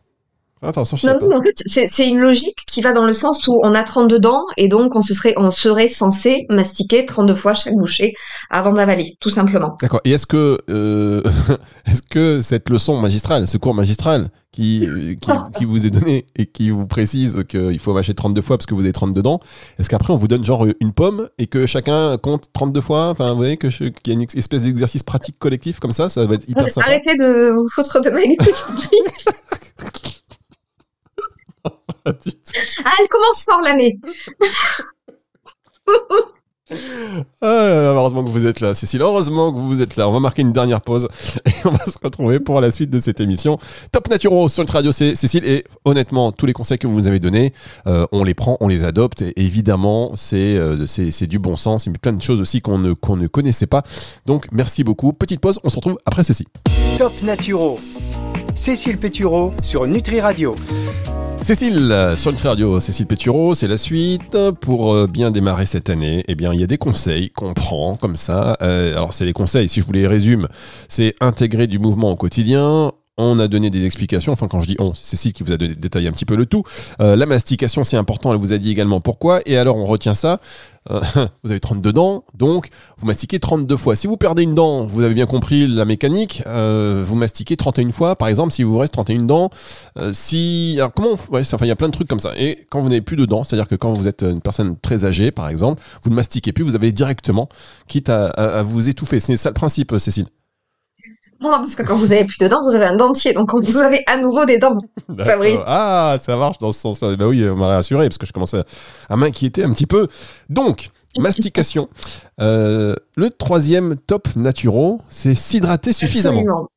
Je 0.63 0.67
sais 0.95 1.07
Non, 1.07 1.19
pas. 1.19 1.27
mais 1.27 1.35
en 1.35 1.41
fait, 1.41 1.61
c'est 1.65 2.07
une 2.07 2.19
logique 2.19 2.57
qui 2.65 2.81
va 2.81 2.93
dans 2.93 3.05
le 3.05 3.11
sens 3.13 3.45
où 3.47 3.59
on 3.63 3.73
a 3.73 3.83
32 3.83 4.19
dents 4.19 4.45
et 4.55 4.69
donc 4.69 4.95
on, 4.95 5.01
se 5.01 5.13
serait, 5.13 5.33
on 5.37 5.51
serait 5.51 5.89
censé 5.89 6.45
mastiquer 6.49 7.05
32 7.05 7.35
fois 7.35 7.53
chaque 7.53 7.75
bouchée 7.75 8.13
avant 8.49 8.71
d'avaler, 8.71 9.17
tout 9.19 9.29
simplement. 9.29 9.77
D'accord. 9.81 9.99
Et 10.05 10.11
est-ce 10.11 10.25
que, 10.25 10.59
euh, 10.69 11.21
est-ce 11.85 12.01
que 12.01 12.41
cette 12.41 12.69
leçon 12.69 12.97
magistrale, 12.99 13.47
ce 13.47 13.57
cours 13.57 13.75
magistral 13.75 14.29
qui, 14.53 14.87
euh, 14.87 15.15
qui, 15.15 15.29
qui 15.57 15.65
vous 15.65 15.85
est 15.85 15.89
donné 15.89 16.25
et 16.37 16.45
qui 16.45 16.69
vous 16.69 16.87
précise 16.87 17.43
qu'il 17.49 17.77
faut 17.79 17.93
mâcher 17.93 18.13
32 18.13 18.41
fois 18.41 18.57
parce 18.57 18.65
que 18.65 18.73
vous 18.73 18.81
avez 18.81 18.93
32 18.93 19.21
dents, 19.21 19.41
est-ce 19.77 19.89
qu'après 19.89 20.13
on 20.13 20.17
vous 20.17 20.29
donne 20.29 20.45
genre 20.45 20.65
une 20.79 20.93
pomme 20.93 21.27
et 21.37 21.47
que 21.47 21.65
chacun 21.65 22.17
compte 22.17 22.45
32 22.53 22.79
fois? 22.79 23.09
Enfin, 23.09 23.31
vous 23.31 23.37
voyez 23.37 23.57
qu'il 23.57 23.91
y 24.07 24.11
a 24.11 24.13
une 24.13 24.25
espèce 24.35 24.61
d'exercice 24.61 25.03
pratique 25.03 25.37
collectif 25.37 25.81
comme 25.81 25.91
ça, 25.91 26.07
ça 26.07 26.25
va 26.25 26.35
être 26.35 26.47
hyper 26.47 26.69
sympa. 26.69 26.87
Arrêtez 26.87 27.15
de 27.15 27.51
vous 27.51 27.67
foutre 27.67 28.01
de 28.01 28.09
ma. 28.09 28.21
ah, 32.05 32.91
elle 32.99 33.07
commence 33.09 33.43
fort 33.43 33.61
l'année. 33.61 33.99
Ah, 37.41 37.91
heureusement 37.93 38.23
que 38.23 38.29
vous 38.29 38.47
êtes 38.47 38.59
là, 38.59 38.73
Cécile. 38.73 39.01
Heureusement 39.01 39.53
que 39.53 39.59
vous 39.59 39.83
êtes 39.83 39.97
là. 39.97 40.09
On 40.09 40.11
va 40.11 40.19
marquer 40.19 40.41
une 40.41 40.51
dernière 40.51 40.81
pause 40.81 41.07
et 41.45 41.51
on 41.63 41.69
va 41.69 41.85
se 41.85 41.97
retrouver 42.03 42.39
pour 42.39 42.59
la 42.59 42.71
suite 42.71 42.89
de 42.89 42.99
cette 42.99 43.19
émission. 43.19 43.59
Top 43.91 44.09
Naturo 44.09 44.49
sur 44.49 44.63
le 44.63 44.71
radio, 44.71 44.91
c'est 44.91 45.13
Cécile. 45.13 45.45
Et 45.45 45.63
honnêtement, 45.85 46.31
tous 46.31 46.47
les 46.47 46.53
conseils 46.53 46.79
que 46.79 46.87
vous 46.87 46.95
nous 46.95 47.07
avez 47.07 47.19
donnés, 47.19 47.53
euh, 47.85 48.07
on 48.11 48.23
les 48.23 48.33
prend, 48.33 48.57
on 48.61 48.67
les 48.67 48.83
adopte. 48.83 49.21
Et 49.21 49.33
évidemment, 49.37 50.13
c'est 50.15 50.57
euh, 50.57 50.87
c'est 50.87 51.11
c'est 51.11 51.27
du 51.27 51.37
bon 51.37 51.55
sens. 51.55 51.85
Il 51.85 51.89
y 51.89 51.95
a 51.95 51.99
plein 51.99 52.13
de 52.13 52.21
choses 52.21 52.41
aussi 52.41 52.61
qu'on 52.61 52.79
ne, 52.79 52.93
qu'on 52.93 53.15
ne 53.15 53.27
connaissait 53.27 53.67
pas. 53.67 53.83
Donc, 54.25 54.47
merci 54.51 54.83
beaucoup. 54.83 55.13
Petite 55.13 55.41
pause, 55.41 55.59
on 55.63 55.69
se 55.69 55.75
retrouve 55.75 55.99
après 56.05 56.23
ceci. 56.23 56.47
Top 56.97 57.13
Naturo. 57.21 57.77
Cécile 58.55 58.97
Pétureau 58.97 59.51
sur 59.61 59.85
Nutri 59.85 60.19
Radio. 60.19 60.55
Cécile, 61.41 61.91
euh, 61.91 62.15
sur 62.15 62.31
Nutri 62.31 62.47
Radio, 62.47 62.79
Cécile 62.79 63.05
Pétureau, 63.05 63.53
c'est 63.53 63.67
la 63.67 63.77
suite. 63.77 64.37
Pour 64.61 64.93
euh, 64.93 65.07
bien 65.07 65.31
démarrer 65.31 65.65
cette 65.65 65.89
année, 65.89 66.23
eh 66.27 66.35
bien, 66.35 66.51
il 66.53 66.59
y 66.59 66.63
a 66.63 66.67
des 66.67 66.77
conseils 66.77 67.29
qu'on 67.29 67.53
prend 67.53 67.95
comme 67.95 68.15
ça. 68.15 68.57
Euh, 68.61 68.95
alors, 68.95 69.13
c'est 69.13 69.25
les 69.25 69.33
conseils, 69.33 69.69
si 69.69 69.81
je 69.81 69.85
vous 69.85 69.93
les 69.93 70.07
résume, 70.07 70.47
c'est 70.89 71.13
intégrer 71.21 71.67
du 71.67 71.77
mouvement 71.77 72.11
au 72.11 72.15
quotidien. 72.15 72.91
On 73.17 73.39
a 73.39 73.47
donné 73.47 73.69
des 73.69 73.85
explications, 73.85 74.33
enfin 74.33 74.49
quand 74.49 74.59
je 74.59 74.67
dis 74.67 74.75
on, 74.79 74.93
c'est 74.93 75.05
Cécile 75.05 75.31
qui 75.31 75.43
vous 75.43 75.53
a 75.53 75.57
détaillé 75.57 76.09
un 76.09 76.11
petit 76.11 76.25
peu 76.25 76.35
le 76.35 76.45
tout. 76.45 76.63
Euh, 76.99 77.15
la 77.15 77.25
mastication, 77.25 77.85
c'est 77.85 77.95
important, 77.95 78.33
elle 78.33 78.39
vous 78.39 78.51
a 78.51 78.57
dit 78.57 78.69
également 78.71 78.99
pourquoi. 78.99 79.39
Et 79.45 79.57
alors 79.57 79.77
on 79.77 79.85
retient 79.85 80.15
ça, 80.15 80.39
Euh, 80.91 80.99
vous 81.43 81.49
avez 81.51 81.59
32 81.61 81.93
dents, 81.93 82.25
donc 82.37 82.67
vous 82.97 83.07
mastiquez 83.07 83.39
32 83.39 83.77
fois. 83.77 83.95
Si 83.95 84.05
vous 84.05 84.17
perdez 84.17 84.43
une 84.43 84.53
dent, 84.53 84.85
vous 84.85 85.01
avez 85.01 85.13
bien 85.13 85.25
compris 85.25 85.65
la 85.65 85.85
mécanique, 85.85 86.43
euh, 86.45 87.03
vous 87.07 87.15
mastiquez 87.15 87.55
31 87.57 87.91
fois, 87.93 88.15
par 88.17 88.27
exemple, 88.27 88.51
si 88.51 88.63
vous 88.63 88.77
reste 88.77 88.93
31 88.93 89.17
dents. 89.25 89.49
Si, 90.13 90.75
alors 90.77 90.93
comment, 90.93 91.11
on- 91.11 91.33
ouais, 91.33 91.41
enfin, 91.41 91.65
il 91.65 91.69
y 91.69 91.71
a 91.71 91.75
plein 91.75 91.87
de 91.87 91.93
trucs 91.93 92.07
comme 92.09 92.19
ça. 92.19 92.33
Et 92.37 92.65
quand 92.69 92.81
vous 92.81 92.89
n'avez 92.89 93.01
plus 93.01 93.15
de 93.15 93.25
dents, 93.25 93.43
c'est-à-dire 93.45 93.67
que 93.69 93.75
quand 93.75 93.93
vous 93.93 94.07
êtes 94.07 94.23
une 94.23 94.41
personne 94.41 94.75
très 94.81 95.05
âgée, 95.05 95.31
par 95.31 95.47
exemple, 95.49 95.81
vous 96.03 96.09
ne 96.09 96.15
mastiquez 96.15 96.51
plus, 96.51 96.63
vous 96.63 96.75
avez 96.75 96.91
directement, 96.91 97.47
quitte 97.87 98.09
à 98.09 98.61
vous 98.63 98.89
étouffer. 98.89 99.19
C'est 99.21 99.37
ça 99.37 99.49
le 99.49 99.53
principe, 99.53 99.95
Cécile? 99.97 100.27
Non, 101.41 101.51
non, 101.51 101.57
parce 101.57 101.75
que 101.75 101.83
quand 101.83 101.97
vous 101.97 102.11
avez 102.11 102.23
plus 102.23 102.37
de 102.37 102.47
dents, 102.47 102.61
vous 102.61 102.75
avez 102.75 102.85
un 102.85 102.95
dentier, 102.95 103.33
donc 103.33 103.49
quand 103.49 103.63
vous 103.63 103.77
avez 103.81 104.03
à 104.07 104.17
nouveau 104.17 104.45
des 104.45 104.57
dents. 104.57 104.77
Fabrice. 105.17 105.59
Ah, 105.65 106.17
ça 106.19 106.37
marche 106.37 106.59
dans 106.59 106.71
ce 106.71 106.79
sens-là. 106.79 107.15
Bah 107.15 107.27
oui, 107.27 107.47
on 107.49 107.55
m'a 107.55 107.67
rassuré 107.67 108.07
parce 108.07 108.17
que 108.17 108.25
je 108.25 108.31
commençais 108.31 108.63
à, 109.09 109.17
m'inquiéter 109.17 109.63
un 109.63 109.71
petit 109.71 109.85
peu. 109.85 110.07
Donc, 110.49 110.89
mastication. 111.17 111.89
Euh, 112.39 112.95
le 113.15 113.29
troisième 113.29 113.97
top 113.97 114.29
naturo, 114.35 115.01
c'est 115.09 115.35
s'hydrater 115.35 115.93
suffisamment. 115.93 116.39
Absolument. 116.39 116.67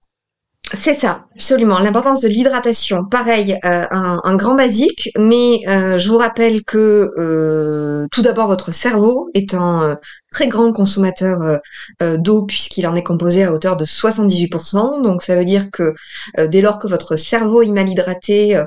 C'est 0.74 0.94
ça, 0.94 1.24
absolument. 1.34 1.78
L'importance 1.78 2.20
de 2.20 2.28
l'hydratation. 2.28 3.04
Pareil, 3.04 3.58
euh, 3.64 3.84
un, 3.90 4.36
grand 4.36 4.54
basique, 4.54 5.10
mais 5.18 5.60
euh, 5.66 5.96
je 5.96 6.08
vous 6.10 6.18
rappelle 6.18 6.62
que 6.62 7.10
euh, 7.16 8.06
tout 8.12 8.20
d'abord, 8.20 8.48
votre 8.48 8.70
cerveau 8.70 9.30
est 9.32 9.54
un 9.54 9.82
euh, 9.82 9.94
très 10.30 10.46
grand 10.46 10.72
consommateur 10.72 11.58
d'eau 12.00 12.44
puisqu'il 12.44 12.86
en 12.86 12.94
est 12.94 13.02
composé 13.02 13.44
à 13.44 13.52
hauteur 13.52 13.78
de 13.78 13.86
78%. 13.86 15.02
Donc 15.02 15.22
ça 15.22 15.36
veut 15.36 15.46
dire 15.46 15.70
que 15.72 15.94
dès 16.36 16.60
lors 16.60 16.78
que 16.78 16.86
votre 16.86 17.16
cerveau 17.16 17.62
est 17.62 17.70
mal 17.70 17.88
hydraté, 17.88 18.62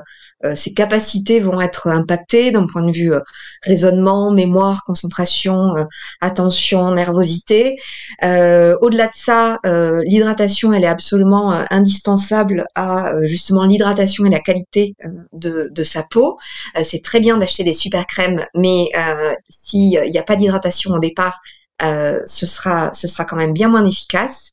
ses 0.54 0.74
capacités 0.74 1.38
vont 1.40 1.60
être 1.60 1.88
impactées 1.88 2.50
d'un 2.50 2.66
point 2.66 2.84
de 2.84 2.92
vue 2.92 3.12
euh, 3.12 3.20
raisonnement, 3.62 4.30
mémoire, 4.32 4.82
concentration, 4.84 5.76
euh, 5.76 5.84
attention, 6.20 6.92
nervosité. 6.92 7.76
Euh, 8.24 8.76
Au-delà 8.80 9.06
de 9.06 9.14
ça, 9.14 9.58
euh, 9.66 10.00
l'hydratation, 10.04 10.72
elle 10.72 10.84
est 10.84 10.88
absolument 10.88 11.52
euh, 11.52 11.64
indispensable 11.70 12.66
à 12.74 13.14
euh, 13.14 13.26
justement 13.26 13.64
l'hydratation 13.64 14.24
et 14.24 14.30
la 14.30 14.40
qualité 14.40 14.94
euh, 15.04 15.08
de, 15.32 15.82
sa 15.84 16.02
peau. 16.02 16.38
Euh, 16.76 16.82
c'est 16.84 17.02
très 17.02 17.20
bien 17.20 17.38
d'acheter 17.38 17.64
des 17.64 17.72
super 17.72 18.06
crèmes, 18.06 18.44
mais 18.54 18.88
euh, 18.96 19.34
s'il 19.48 19.90
n'y 19.90 20.18
a 20.18 20.22
pas 20.22 20.36
d'hydratation 20.36 20.92
au 20.92 20.98
départ, 20.98 21.40
euh, 21.82 22.20
ce 22.26 22.46
sera 22.46 22.92
ce 22.94 23.08
sera 23.08 23.24
quand 23.24 23.36
même 23.36 23.52
bien 23.52 23.68
moins 23.68 23.84
efficace. 23.84 24.52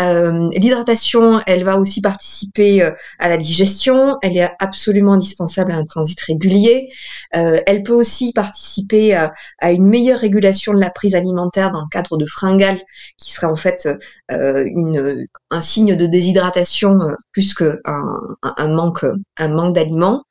Euh, 0.00 0.48
L'hydratation, 0.54 1.40
elle 1.46 1.64
va 1.64 1.78
aussi 1.78 2.00
participer 2.00 2.82
euh, 2.82 2.90
à 3.18 3.28
la 3.28 3.36
digestion. 3.36 4.16
Elle 4.22 4.36
est 4.36 4.50
absolument 4.58 5.14
indispensable 5.14 5.72
à 5.72 5.76
un 5.76 5.84
transit 5.84 6.20
régulier. 6.20 6.88
Euh, 7.36 7.60
elle 7.66 7.82
peut 7.82 7.92
aussi 7.94 8.32
participer 8.32 9.14
à, 9.14 9.32
une 9.70 9.86
meilleure 9.86 10.20
régulation 10.20 10.72
de 10.74 10.80
la 10.80 10.90
prise 10.90 11.14
alimentaire 11.14 11.70
dans 11.72 11.80
le 11.82 11.88
cadre 11.90 12.16
de 12.16 12.26
fringales, 12.26 12.80
qui 13.18 13.32
serait 13.32 13.46
en 13.46 13.56
fait 13.56 13.88
une, 14.30 15.26
un 15.50 15.60
signe 15.60 15.96
de 15.96 16.06
déshydratation 16.06 16.98
plus 17.32 17.54
qu'un 17.54 17.76
un, 17.84 18.36
un 18.42 18.68
manque, 18.68 19.04
un 19.36 19.48
manque 19.48 19.74
d'aliments. 19.74 20.24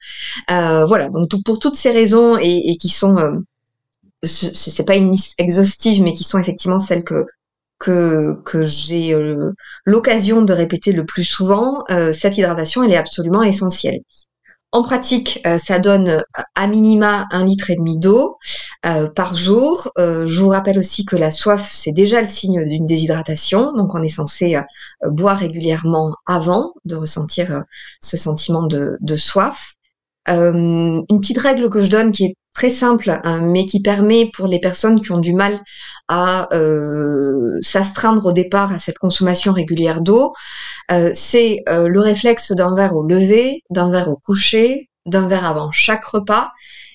Voilà, 0.48 1.10
donc 1.10 1.30
pour 1.46 1.60
toutes 1.60 1.76
ces 1.76 1.92
raisons 1.92 2.38
et, 2.38 2.76
qui 2.78 2.90
sont, 2.90 3.18
euh, 3.18 3.32
ce- 4.24 4.54
c'est 4.54 4.72
c'est 4.72 4.86
pas 4.86 4.96
une 4.96 5.12
liste 5.12 5.34
exhaustive, 5.38 6.02
mais 6.04 6.14
qui 6.14 6.24
sont 6.24 6.40
effectivement 6.40 6.80
celles 6.80 7.04
que 7.04 7.26
que, 7.80 8.42
que 8.44 8.66
j'ai 8.66 9.14
euh, 9.14 9.52
l'occasion 9.86 10.42
de 10.42 10.54
répéter 10.54 10.92
le 10.92 11.06
plus 11.06 11.24
souvent, 11.24 11.84
euh, 11.90 12.12
cette 12.12 12.38
hydratation, 12.38 12.84
elle 12.84 12.92
est 12.92 12.98
absolument 12.98 13.44
essentielle. 13.44 14.02
En 14.72 14.84
pratique, 14.84 15.42
euh, 15.48 15.58
ça 15.58 15.80
donne 15.80 16.24
à 16.54 16.68
minima 16.68 17.26
un 17.32 17.44
litre 17.44 17.72
et 17.72 17.76
demi 17.76 17.98
d'eau 17.98 18.38
euh, 18.86 19.08
par 19.08 19.36
jour. 19.36 19.92
Euh, 19.98 20.28
je 20.28 20.40
vous 20.40 20.50
rappelle 20.50 20.78
aussi 20.78 21.06
que 21.06 21.16
la 21.16 21.32
soif, 21.32 21.72
c'est 21.74 21.92
déjà 21.92 22.20
le 22.20 22.28
signe 22.28 22.64
d'une 22.66 22.86
déshydratation, 22.86 23.74
donc 23.74 23.96
on 23.96 24.04
est 24.04 24.10
censé 24.10 24.56
euh, 24.56 24.62
boire 25.10 25.40
régulièrement 25.40 26.14
avant 26.28 26.74
de 26.86 26.96
ressentir 26.96 27.64
ce 28.02 28.16
sentiment 28.16 28.64
de, 28.68 28.98
de 29.02 29.16
soif. 29.16 29.74
Une 30.28 31.04
petite 31.08 31.40
règle 31.40 31.70
que 31.72 31.84
je 31.84 31.90
donne 31.90 32.12
qui 32.12 32.26
est 32.26 32.36
très 32.54 32.70
simple, 32.70 33.20
hein, 33.24 33.42
mais 33.42 33.66
qui 33.66 33.82
permet 33.82 34.30
pour 34.34 34.48
les 34.48 34.60
personnes 34.60 35.00
qui 35.00 35.12
ont 35.12 35.20
du 35.20 35.34
mal 35.34 35.62
à 36.08 36.54
euh, 36.54 37.60
s'astreindre 37.62 38.26
au 38.26 38.32
départ 38.32 38.74
à 38.74 38.80
cette 38.80 38.98
consommation 38.98 39.54
régulière 39.54 40.02
d'eau, 40.02 40.34
euh, 40.92 41.12
c'est 41.14 41.64
euh, 41.70 41.88
le 41.88 42.00
réflexe 42.00 42.52
d'un 42.52 42.76
verre 42.76 42.96
au 42.96 43.04
lever, 43.04 43.64
d'un 43.70 43.90
verre 43.92 44.10
au 44.10 44.18
coucher, 44.18 44.90
d'un 45.06 45.28
verre 45.28 45.46
avant 45.46 45.72
chaque 45.72 46.04
repas 46.06 46.52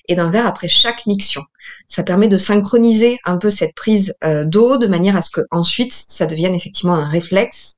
et 0.07 0.15
d'un 0.15 0.29
verre 0.29 0.45
après 0.45 0.67
chaque 0.67 1.05
miction. 1.07 1.41
Ça 1.87 2.03
permet 2.03 2.27
de 2.27 2.37
synchroniser 2.37 3.17
un 3.25 3.37
peu 3.37 3.49
cette 3.49 3.73
prise 3.73 4.13
d'eau 4.43 4.77
de 4.77 4.85
manière 4.85 5.15
à 5.15 5.23
ce 5.23 5.31
que 5.31 5.41
ensuite 5.49 5.93
ça 5.93 6.27
devienne 6.27 6.53
effectivement 6.53 6.93
un 6.93 7.09
réflexe. 7.09 7.77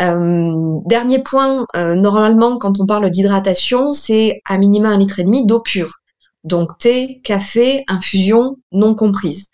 Dernier 0.00 1.22
point, 1.22 1.66
normalement 1.74 2.56
quand 2.56 2.80
on 2.80 2.86
parle 2.86 3.10
d'hydratation, 3.10 3.92
c'est 3.92 4.40
à 4.46 4.56
minima 4.56 4.88
un 4.88 4.98
litre 4.98 5.18
et 5.18 5.24
demi 5.24 5.44
d'eau 5.44 5.60
pure. 5.60 5.97
Donc 6.44 6.78
thé, 6.78 7.20
café, 7.24 7.84
infusion 7.88 8.56
non 8.72 8.94
comprise. 8.94 9.48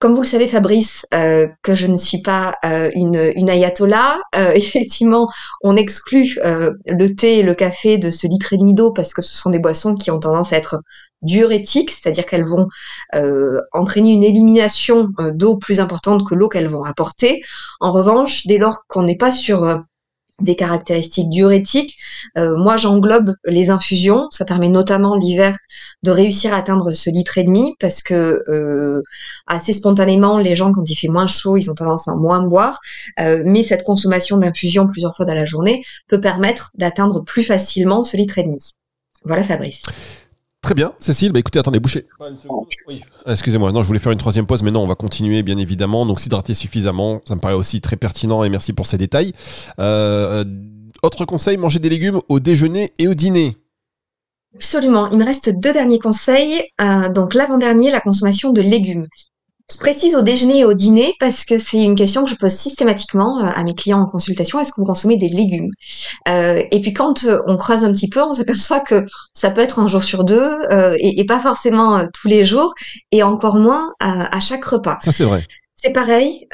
Comme 0.00 0.14
vous 0.14 0.22
le 0.22 0.28
savez, 0.28 0.46
Fabrice, 0.46 1.06
euh, 1.12 1.48
que 1.62 1.74
je 1.74 1.88
ne 1.88 1.96
suis 1.96 2.22
pas 2.22 2.54
euh, 2.64 2.88
une, 2.94 3.32
une 3.34 3.50
ayatollah, 3.50 4.20
euh, 4.36 4.52
effectivement, 4.54 5.28
on 5.62 5.74
exclut 5.74 6.38
le 6.44 7.08
thé 7.14 7.38
et 7.38 7.42
le 7.42 7.54
café 7.54 7.98
de 7.98 8.10
ce 8.10 8.28
litre 8.28 8.52
et 8.52 8.58
demi 8.58 8.74
d'eau 8.74 8.92
parce 8.92 9.12
que 9.12 9.22
ce 9.22 9.36
sont 9.36 9.50
des 9.50 9.58
boissons 9.58 9.96
qui 9.96 10.12
ont 10.12 10.20
tendance 10.20 10.52
à 10.52 10.56
être 10.56 10.80
diurétiques, 11.22 11.90
c'est-à-dire 11.90 12.26
qu'elles 12.26 12.46
vont 12.46 12.68
entraîner 13.72 14.12
une 14.12 14.22
élimination 14.22 15.08
d'eau 15.32 15.56
plus 15.56 15.80
importante 15.80 16.24
que 16.24 16.36
l'eau 16.36 16.48
qu'elles 16.48 16.68
vont 16.68 16.84
apporter. 16.84 17.42
En 17.80 17.90
revanche, 17.90 18.46
dès 18.46 18.58
lors 18.58 18.86
qu'on 18.86 19.02
n'est 19.02 19.16
pas 19.16 19.32
sur 19.32 19.82
des 20.40 20.56
caractéristiques 20.56 21.28
diurétiques. 21.30 21.96
Euh, 22.36 22.56
moi, 22.56 22.76
j'englobe 22.76 23.34
les 23.44 23.70
infusions. 23.70 24.28
Ça 24.30 24.44
permet 24.44 24.68
notamment 24.68 25.14
l'hiver 25.16 25.56
de 26.02 26.10
réussir 26.10 26.54
à 26.54 26.58
atteindre 26.58 26.92
ce 26.92 27.10
litre 27.10 27.38
et 27.38 27.44
demi 27.44 27.74
parce 27.80 28.02
que 28.02 28.42
euh, 28.48 29.02
assez 29.46 29.72
spontanément, 29.72 30.38
les 30.38 30.54
gens, 30.54 30.72
quand 30.72 30.88
il 30.88 30.96
fait 30.96 31.08
moins 31.08 31.26
chaud, 31.26 31.56
ils 31.56 31.70
ont 31.70 31.74
tendance 31.74 32.08
à 32.08 32.14
moins 32.14 32.42
boire. 32.42 32.78
Euh, 33.20 33.42
mais 33.44 33.62
cette 33.62 33.84
consommation 33.84 34.36
d'infusion 34.36 34.86
plusieurs 34.86 35.16
fois 35.16 35.26
dans 35.26 35.34
la 35.34 35.46
journée 35.46 35.82
peut 36.08 36.20
permettre 36.20 36.70
d'atteindre 36.76 37.20
plus 37.24 37.42
facilement 37.42 38.04
ce 38.04 38.16
litre 38.16 38.38
et 38.38 38.44
demi. 38.44 38.74
Voilà, 39.24 39.42
Fabrice. 39.42 39.82
Très 40.68 40.74
bien, 40.74 40.92
Cécile. 40.98 41.32
Bah 41.32 41.38
écoutez, 41.38 41.58
attendez, 41.58 41.80
bouchez. 41.80 42.06
Oui. 42.86 43.02
Ah, 43.24 43.32
Excusez-moi, 43.32 43.72
non, 43.72 43.80
je 43.80 43.86
voulais 43.86 43.98
faire 43.98 44.12
une 44.12 44.18
troisième 44.18 44.44
pause, 44.44 44.62
mais 44.62 44.70
non, 44.70 44.82
on 44.82 44.86
va 44.86 44.96
continuer, 44.96 45.42
bien 45.42 45.56
évidemment. 45.56 46.04
Donc, 46.04 46.20
s'hydrater 46.20 46.52
suffisamment, 46.52 47.22
ça 47.26 47.34
me 47.36 47.40
paraît 47.40 47.54
aussi 47.54 47.80
très 47.80 47.96
pertinent 47.96 48.44
et 48.44 48.50
merci 48.50 48.74
pour 48.74 48.86
ces 48.86 48.98
détails. 48.98 49.32
Euh, 49.80 50.44
autre 51.02 51.24
conseil, 51.24 51.56
manger 51.56 51.78
des 51.78 51.88
légumes 51.88 52.20
au 52.28 52.38
déjeuner 52.38 52.92
et 52.98 53.08
au 53.08 53.14
dîner. 53.14 53.56
Absolument. 54.54 55.10
Il 55.10 55.16
me 55.16 55.24
reste 55.24 55.58
deux 55.58 55.72
derniers 55.72 56.00
conseils. 56.00 56.60
Euh, 56.82 57.08
donc 57.08 57.32
l'avant-dernier, 57.32 57.90
la 57.90 58.00
consommation 58.00 58.52
de 58.52 58.60
légumes. 58.60 59.06
Je 59.70 59.76
précise 59.76 60.16
au 60.16 60.22
déjeuner 60.22 60.60
et 60.60 60.64
au 60.64 60.72
dîner 60.72 61.14
parce 61.20 61.44
que 61.44 61.58
c'est 61.58 61.82
une 61.82 61.94
question 61.94 62.24
que 62.24 62.30
je 62.30 62.36
pose 62.36 62.52
systématiquement 62.52 63.40
euh, 63.40 63.50
à 63.54 63.64
mes 63.64 63.74
clients 63.74 64.00
en 64.00 64.06
consultation. 64.06 64.58
Est-ce 64.58 64.70
que 64.70 64.80
vous 64.80 64.86
consommez 64.86 65.18
des 65.18 65.28
légumes? 65.28 65.70
Euh, 66.26 66.62
Et 66.70 66.80
puis 66.80 66.94
quand 66.94 67.24
euh, 67.24 67.38
on 67.46 67.58
creuse 67.58 67.84
un 67.84 67.92
petit 67.92 68.08
peu, 68.08 68.22
on 68.22 68.32
s'aperçoit 68.34 68.80
que 68.80 69.04
ça 69.34 69.50
peut 69.50 69.60
être 69.60 69.78
un 69.78 69.86
jour 69.86 70.02
sur 70.02 70.24
deux 70.24 70.50
et, 70.98 71.24
pas 71.26 71.40
forcément 71.40 72.06
tous 72.14 72.28
les 72.28 72.44
jours 72.46 72.72
et 73.12 73.22
encore 73.22 73.56
moins 73.56 73.92
à 74.00 74.40
chaque 74.40 74.64
repas. 74.64 74.98
Ça 75.02 75.12
c'est 75.12 75.24
vrai. 75.24 75.44
C'est 75.76 75.92
pareil, 75.92 76.46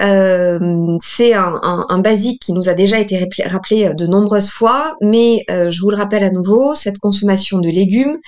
c'est 1.01 1.33
un, 1.33 1.99
basique 1.99 2.43
qui 2.43 2.53
nous 2.53 2.69
a 2.69 2.75
déjà 2.75 2.99
été 2.99 3.29
rappelé 3.47 3.95
de 3.95 4.07
nombreuses 4.07 4.51
fois, 4.51 4.97
mais 5.01 5.45
je 5.49 5.81
vous 5.81 5.91
le 5.91 5.97
rappelle 5.97 6.25
à 6.25 6.31
nouveau, 6.31 6.75
cette 6.75 6.99
consommation 6.99 7.59
de 7.59 7.69
légumes, 7.69 8.19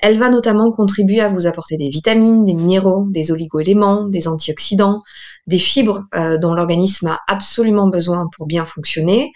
elle 0.00 0.18
va 0.18 0.30
notamment 0.30 0.70
contribuer 0.70 1.20
à 1.20 1.28
vous 1.28 1.46
apporter 1.46 1.76
des 1.76 1.88
vitamines, 1.88 2.44
des 2.44 2.54
minéraux, 2.54 3.06
des 3.10 3.32
oligoéléments, 3.32 4.06
des 4.06 4.28
antioxydants, 4.28 5.02
des 5.46 5.58
fibres 5.58 6.04
euh, 6.14 6.38
dont 6.38 6.54
l'organisme 6.54 7.08
a 7.08 7.20
absolument 7.26 7.88
besoin 7.88 8.28
pour 8.36 8.46
bien 8.46 8.64
fonctionner. 8.64 9.32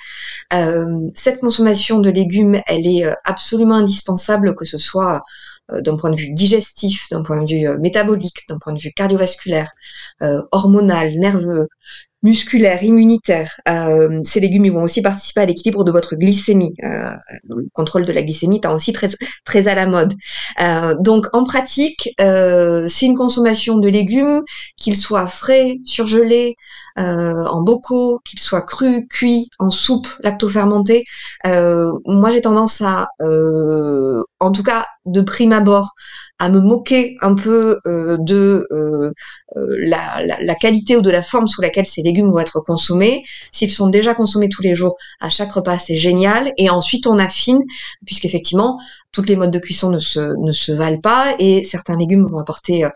Euh, 0.53 1.09
cette 1.15 1.41
consommation 1.41 1.99
de 1.99 2.11
légumes, 2.11 2.61
elle 2.67 2.87
est 2.87 3.05
euh, 3.05 3.15
absolument 3.25 3.77
indispensable, 3.77 4.55
que 4.55 4.65
ce 4.65 4.79
soit 4.79 5.23
d'un 5.71 5.97
point 5.97 6.11
de 6.11 6.17
vue 6.17 6.33
digestif, 6.35 7.09
d'un 7.11 7.23
point 7.23 7.41
de 7.41 7.49
vue 7.49 7.79
métabolique, 7.79 8.41
d'un 8.49 8.59
point 8.59 8.75
de 8.75 8.81
vue 8.81 8.93
cardiovasculaire, 8.93 9.71
hormonal, 10.51 11.15
nerveux, 11.15 11.69
musculaire, 12.23 12.83
immunitaire. 12.83 13.51
Euh, 13.69 14.21
ces 14.25 14.41
légumes 14.41 14.65
ils 14.65 14.73
vont 14.73 14.83
aussi 14.83 15.03
participer 15.03 15.41
à 15.41 15.47
l'équilibre 15.47 15.85
de 15.85 15.91
votre 15.91 16.15
glycémie. 16.15 16.75
Euh, 16.85 17.13
le 17.49 17.67
contrôle 17.73 18.05
de 18.05 18.13
la 18.13 18.23
glycémie 18.23 18.61
est 18.63 18.67
aussi 18.69 18.93
très, 18.93 19.09
très 19.45 19.67
à 19.69 19.75
la 19.75 19.87
mode. 19.87 20.13
Euh, 20.61 20.95
donc 21.01 21.27
en 21.33 21.45
pratique, 21.45 22.11
c'est 22.19 23.07
une 23.07 23.17
consommation 23.17 23.79
de 23.79 23.89
légumes, 23.89 24.43
qu'ils 24.77 24.97
soient 24.97 25.27
frais, 25.27 25.79
surgelés, 25.85 26.55
en 26.97 27.63
bocaux, 27.63 28.21
qu'ils 28.25 28.41
soient 28.41 28.63
crus, 28.63 29.05
cuits, 29.11 29.49
en 29.59 29.71
soupe, 29.71 30.09
lactofermentés. 30.21 31.05
Euh, 31.47 31.93
moi 32.07 32.31
j'ai 32.31 32.41
tendance 32.41 32.81
à, 32.83 33.09
en 34.41 34.53
tout 34.53 34.63
cas 34.63 34.87
de 35.07 35.21
prime 35.21 35.53
abord, 35.53 35.95
à 36.39 36.49
me 36.49 36.61
moquer 36.61 37.17
un 37.21 37.35
peu 37.35 37.79
euh, 37.87 38.17
de 38.19 38.67
euh, 38.73 39.13
euh, 39.57 39.67
la, 39.79 40.55
qualité 40.57 40.97
ou 40.97 41.01
de 41.01 41.11
la 41.11 41.23
forme 41.23 41.47
sous 41.47 41.63
laquelle 41.63 41.87
ces 41.87 42.03
légumes 42.03 42.31
vont 42.31 42.39
être 42.39 42.61
consommés. 42.61 43.23
S'ils 43.53 43.71
sont 43.71 43.87
déjà 43.87 44.15
consommés 44.15 44.49
tous 44.49 44.63
les 44.63 44.75
jours 44.75 44.97
à 45.21 45.29
chaque 45.29 45.53
repas, 45.53 45.79
c'est 45.79 45.97
génial. 45.97 46.53
Et 46.57 46.69
ensuite, 46.69 47.07
on 47.07 47.19
affine, 47.19 47.63
puisqu'effectivement, 48.07 48.79
toutes 49.13 49.29
les 49.29 49.37
modes 49.37 49.51
de 49.51 49.59
cuisson 49.59 49.91
ne 49.91 50.01
se, 50.01 50.35
ne 50.39 50.53
se 50.53 50.73
valent 50.73 51.01
pas 51.01 51.35
et 51.39 51.65
certains 51.65 51.97
légumes 51.97 52.27
vont 52.27 52.39
apporter 52.39 52.89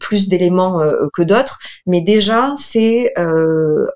plus 0.00 0.28
d'éléments 0.28 0.80
que 1.12 1.22
d'autres. 1.22 1.58
Mais 1.86 2.00
déjà, 2.00 2.54
c'est 2.56 3.12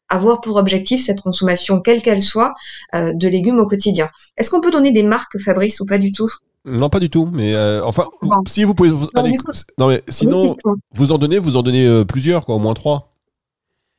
avoir 0.09 0.41
pour 0.41 0.57
objectif 0.57 1.03
cette 1.03 1.23
consommation, 1.23 1.81
quelle 1.81 2.03
qu'elle 2.03 2.23
soit, 2.23 2.53
de 2.93 3.29
légumes 3.29 3.59
au 3.59 3.67
quotidien. 3.67 4.09
Est-ce 4.37 4.51
qu'on 4.51 4.61
peut 4.61 4.71
donner 4.71 4.93
des 4.93 5.03
marques, 5.03 5.39
Fabrice, 5.39 5.81
ou 5.81 5.87
pas 5.87 5.99
du 5.99 6.13
tout? 6.13 6.31
Non, 6.65 6.89
pas 6.89 7.01
du 7.01 7.11
tout. 7.11 7.29
Mais 7.33 7.55
euh, 7.55 7.85
enfin, 7.85 8.09
si 8.47 8.65
vous 8.65 8.75
pouvez. 8.75 8.91
non, 8.91 9.89
mais 9.89 10.03
sinon, 10.09 10.55
vous 10.95 11.13
en 11.13 11.19
donnez, 11.19 11.39
vous 11.39 11.57
en 11.57 11.63
donnez 11.63 11.87
euh, 11.87 12.05
plusieurs, 12.05 12.47
quoi, 12.47 12.55
au 12.55 12.59
moins 12.59 12.75
trois. 12.75 13.13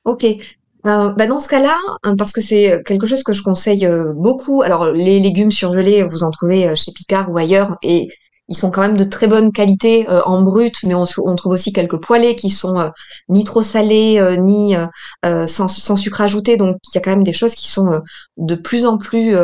Ok. 0.03 0.23
Euh, 0.23 1.09
bah 1.13 1.25
dans 1.25 1.39
ce 1.39 1.49
cas-là, 1.49 1.77
hein, 2.03 2.15
parce 2.15 2.31
que 2.31 2.41
c'est 2.41 2.83
quelque 2.85 3.07
chose 3.07 3.23
que 3.23 3.33
je 3.33 3.41
conseille 3.41 3.87
beaucoup. 4.15 4.61
Alors, 4.61 4.91
les 4.91 5.19
légumes 5.19 5.51
surgelés, 5.51 6.03
vous 6.03 6.23
en 6.23 6.31
trouvez 6.31 6.75
chez 6.75 6.91
Picard 6.91 7.31
ou 7.31 7.37
ailleurs, 7.37 7.77
et 7.81 8.07
ils 8.49 8.55
sont 8.55 8.69
quand 8.69 8.81
même 8.81 8.97
de 8.97 9.03
très 9.03 9.27
bonne 9.27 9.51
qualité 9.51 10.07
en 10.07 10.43
brut, 10.43 10.83
mais 10.83 10.93
on, 10.93 11.05
on, 11.17 11.35
trouve 11.35 11.53
aussi 11.53 11.73
quelques 11.73 11.97
poêlés 11.97 12.35
qui 12.35 12.51
sont 12.51 12.91
ni 13.29 13.43
trop 13.43 13.63
salés, 13.63 14.37
ni 14.37 14.75
sans, 15.23 15.67
sans, 15.67 15.95
sucre 15.95 16.21
ajouté. 16.21 16.55
Donc, 16.55 16.77
il 16.93 16.95
y 16.95 16.97
a 16.99 17.01
quand 17.01 17.09
même 17.09 17.23
des 17.23 17.33
choses 17.33 17.55
qui 17.55 17.67
sont 17.67 18.01
de 18.37 18.53
plus 18.53 18.85
en 18.85 18.99
plus 18.99 19.35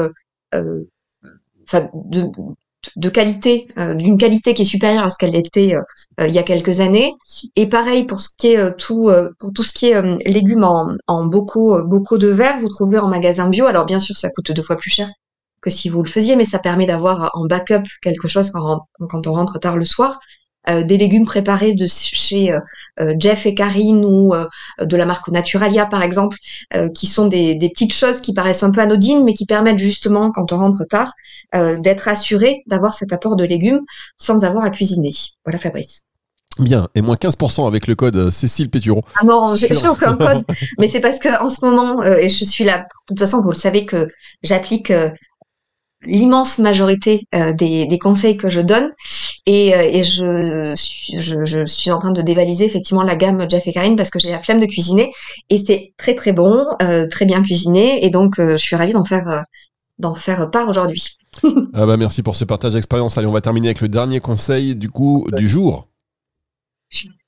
enfin, 0.51 1.89
de, 1.93 2.29
de 2.95 3.09
qualité, 3.09 3.67
euh, 3.77 3.93
d'une 3.93 4.17
qualité 4.17 4.53
qui 4.53 4.63
est 4.63 4.65
supérieure 4.65 5.03
à 5.03 5.09
ce 5.09 5.17
qu'elle 5.17 5.35
était 5.35 5.75
euh, 5.75 5.81
euh, 6.19 6.27
il 6.27 6.33
y 6.33 6.39
a 6.39 6.43
quelques 6.43 6.79
années. 6.79 7.13
Et 7.55 7.67
pareil 7.67 8.05
pour 8.05 8.21
ce 8.21 8.29
qui 8.37 8.47
est 8.47 8.77
tout, 8.77 9.11
pour 9.39 9.53
tout 9.53 9.63
ce 9.63 9.73
qui 9.73 9.87
est 9.87 10.01
légumes 10.27 10.63
en, 10.63 10.95
en 11.07 11.25
bocaux, 11.25 11.83
bocaux 11.85 12.17
de 12.17 12.27
verre, 12.27 12.57
vous 12.59 12.69
trouvez 12.69 12.99
en 12.99 13.07
magasin 13.07 13.49
bio. 13.49 13.65
Alors 13.65 13.85
bien 13.85 13.99
sûr, 13.99 14.15
ça 14.15 14.29
coûte 14.29 14.51
deux 14.51 14.63
fois 14.63 14.75
plus 14.75 14.91
cher 14.91 15.09
que 15.61 15.69
si 15.69 15.89
vous 15.89 16.01
le 16.01 16.09
faisiez, 16.09 16.35
mais 16.35 16.45
ça 16.45 16.59
permet 16.59 16.87
d'avoir 16.87 17.31
en 17.35 17.45
backup 17.45 17.83
quelque 18.01 18.27
chose 18.27 18.49
quand, 18.49 18.79
quand 19.09 19.27
on 19.27 19.33
rentre 19.33 19.59
tard 19.59 19.77
le 19.77 19.85
soir. 19.85 20.19
Euh, 20.69 20.83
des 20.83 20.97
légumes 20.97 21.25
préparés 21.25 21.73
de 21.73 21.87
chez 21.87 22.51
euh, 22.51 22.59
euh, 22.99 23.13
Jeff 23.17 23.47
et 23.47 23.55
Karine 23.55 24.05
ou 24.05 24.35
de 24.79 24.95
la 24.95 25.07
marque 25.07 25.27
Naturalia 25.29 25.87
par 25.87 26.03
exemple, 26.03 26.37
qui 26.95 27.07
sont 27.07 27.27
des, 27.27 27.57
petites 27.73 27.93
choses 27.93 28.21
qui 28.21 28.33
paraissent 28.33 28.63
un 28.63 28.71
peu 28.71 28.81
anodines, 28.81 29.23
mais 29.23 29.33
qui 29.33 29.45
permettent 29.45 29.79
justement, 29.79 30.31
quand 30.31 30.51
on 30.51 30.57
rentre 30.57 30.85
tard, 30.85 31.11
d'être 31.53 32.07
assuré 32.07 32.63
d'avoir 32.67 32.93
cet 32.93 33.13
apport 33.13 33.35
de 33.35 33.43
légumes 33.43 33.81
sans 34.17 34.43
avoir 34.43 34.63
à 34.63 34.69
cuisiner. 34.69 35.11
Voilà 35.45 35.59
Fabrice. 35.59 36.03
Bien, 36.59 36.89
et 36.95 37.01
moins 37.01 37.15
15% 37.15 37.67
avec 37.67 37.87
le 37.87 37.95
code 37.95 38.29
Cécile 38.29 38.69
Pétureau. 38.69 39.03
Ah 39.19 39.25
non, 39.25 39.55
j'ai 39.55 39.69
aucun 39.87 40.15
code, 40.17 40.43
mais 40.77 40.87
c'est 40.87 40.99
parce 40.99 41.19
que 41.19 41.41
en 41.41 41.49
ce 41.49 41.65
moment, 41.65 42.03
et 42.03 42.29
je 42.29 42.45
suis 42.45 42.63
là, 42.63 42.79
de 42.79 42.85
toute 43.07 43.19
façon, 43.19 43.41
vous 43.41 43.49
le 43.49 43.55
savez 43.55 43.85
que 43.85 44.07
j'applique 44.43 44.93
l'immense 46.03 46.57
majorité 46.59 47.25
des, 47.33 47.85
des, 47.85 47.99
conseils 47.99 48.37
que 48.37 48.49
je 48.49 48.61
donne. 48.61 48.91
Et, 49.47 49.73
euh, 49.73 49.81
et 49.81 50.03
je, 50.03 50.75
je, 51.17 51.45
je, 51.45 51.65
suis 51.65 51.89
en 51.89 51.97
train 51.97 52.11
de 52.11 52.21
dévaliser 52.21 52.65
effectivement 52.65 53.01
la 53.01 53.15
gamme 53.15 53.49
Jeff 53.49 53.65
et 53.65 53.73
Karine 53.73 53.95
parce 53.95 54.11
que 54.11 54.19
j'ai 54.19 54.29
la 54.29 54.39
flemme 54.39 54.59
de 54.59 54.67
cuisiner 54.67 55.11
et 55.49 55.57
c'est 55.57 55.93
très 55.97 56.13
très 56.13 56.31
bon, 56.31 56.63
euh, 56.83 57.07
très 57.07 57.25
bien 57.25 57.41
cuisiné 57.41 58.05
et 58.05 58.11
donc 58.11 58.37
euh, 58.39 58.51
je 58.51 58.57
suis 58.57 58.75
ravie 58.75 58.93
d'en 58.93 59.03
faire 59.03 59.45
d'en 59.97 60.13
faire 60.13 60.51
part 60.51 60.69
aujourd'hui. 60.69 61.03
ah 61.73 61.85
bah 61.85 61.97
merci 61.97 62.21
pour 62.21 62.35
ce 62.35 62.45
partage 62.45 62.73
d'expérience. 62.73 63.17
Allez, 63.17 63.25
on 63.25 63.31
va 63.31 63.41
terminer 63.41 63.69
avec 63.69 63.81
le 63.81 63.89
dernier 63.89 64.19
conseil 64.19 64.75
du 64.75 64.89
coup 64.89 65.25
du 65.35 65.49
jour. 65.49 65.87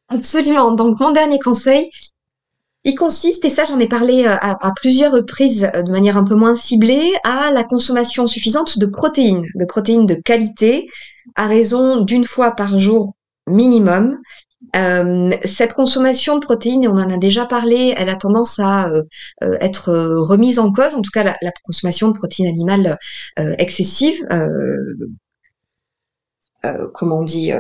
Absolument. 0.10 0.74
Donc 0.74 1.00
mon 1.00 1.14
dernier 1.14 1.40
conseil, 1.40 1.90
il 2.84 2.94
consiste, 2.94 3.44
et 3.46 3.50
ça 3.50 3.64
j'en 3.64 3.80
ai 3.80 3.88
parlé 3.88 4.28
à, 4.28 4.36
à, 4.36 4.72
plusieurs 4.76 5.14
reprises 5.14 5.68
de 5.74 5.92
manière 5.92 6.18
un 6.18 6.26
peu 6.26 6.36
moins 6.36 6.56
ciblée, 6.56 7.12
à 7.24 7.50
la 7.52 7.64
consommation 7.64 8.28
suffisante 8.28 8.78
de 8.78 8.86
protéines, 8.86 9.46
de 9.56 9.66
protéines 9.66 10.06
de 10.06 10.16
qualité, 10.16 10.88
à 11.36 11.48
raison 11.48 12.02
d'une 12.02 12.26
fois 12.26 12.52
par 12.52 12.78
jour 12.78 13.14
minimum. 13.48 14.18
Euh, 14.76 15.32
cette 15.44 15.74
consommation 15.74 16.40
de 16.40 16.46
protéines, 16.46 16.84
et 16.84 16.88
on 16.88 16.94
en 16.94 17.10
a 17.10 17.18
déjà 17.18 17.46
parlé, 17.46 17.94
elle 17.98 18.10
a 18.10 18.16
tendance 18.16 18.60
à 18.60 18.90
euh, 18.90 19.04
euh, 19.44 19.58
être 19.60 19.94
remise 19.94 20.58
en 20.58 20.72
cause, 20.72 20.96
en 20.96 21.02
tout 21.02 21.12
cas 21.12 21.24
la, 21.24 21.36
la 21.42 21.52
consommation 21.64 22.08
de 22.10 22.14
protéines 22.14 22.48
animales 22.48 22.98
excessive. 23.38 24.20
comment 26.94 27.20
on 27.20 27.24
dit 27.24 27.52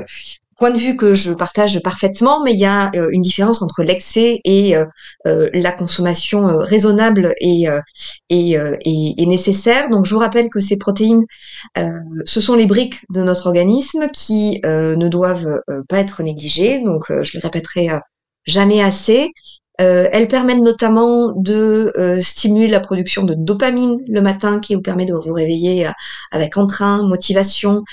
point 0.63 0.71
de 0.71 0.79
vue 0.79 0.95
que 0.95 1.13
je 1.13 1.33
partage 1.33 1.83
parfaitement, 1.83 2.41
mais 2.41 2.53
il 2.53 2.59
y 2.59 2.63
a 2.63 2.89
euh, 2.95 3.09
une 3.11 3.21
différence 3.21 3.61
entre 3.61 3.83
l'excès 3.83 4.39
et 4.45 4.77
euh, 4.77 4.85
euh, 5.27 5.49
la 5.53 5.73
consommation 5.73 6.41
raisonnable 6.43 7.33
et, 7.41 7.65
et, 8.29 8.51
et, 8.53 9.25
nécessaire. 9.25 9.89
Donc 9.89 10.05
je 10.05 10.13
vous 10.13 10.21
rappelle 10.21 10.49
que 10.49 10.61
ces 10.61 10.77
protéines, 10.77 11.25
ce 11.75 12.39
sont 12.39 12.55
les 12.55 12.65
briques 12.65 13.01
de 13.13 13.23
notre 13.23 13.47
organisme 13.47 14.07
qui 14.13 14.61
ne 14.63 15.07
doivent 15.09 15.61
pas 15.89 15.99
être 15.99 16.23
négligées. 16.23 16.81
Donc 16.81 17.07
je 17.09 17.37
le 17.37 17.41
répéterai 17.43 17.89
jamais 18.45 18.81
assez. 18.81 19.31
Euh, 19.81 20.07
elles 20.11 20.27
permettent 20.27 20.59
notamment 20.59 21.31
de 21.35 21.91
euh, 21.97 22.21
stimuler 22.21 22.67
la 22.67 22.79
production 22.79 23.23
de 23.23 23.33
dopamine 23.33 23.97
le 24.07 24.21
matin 24.21 24.59
qui 24.59 24.75
vous 24.75 24.81
permet 24.81 25.05
de 25.05 25.13
vous 25.13 25.33
réveiller 25.33 25.87
euh, 25.87 25.91
avec 26.31 26.57
entrain, 26.57 27.07
motivation. 27.07 27.83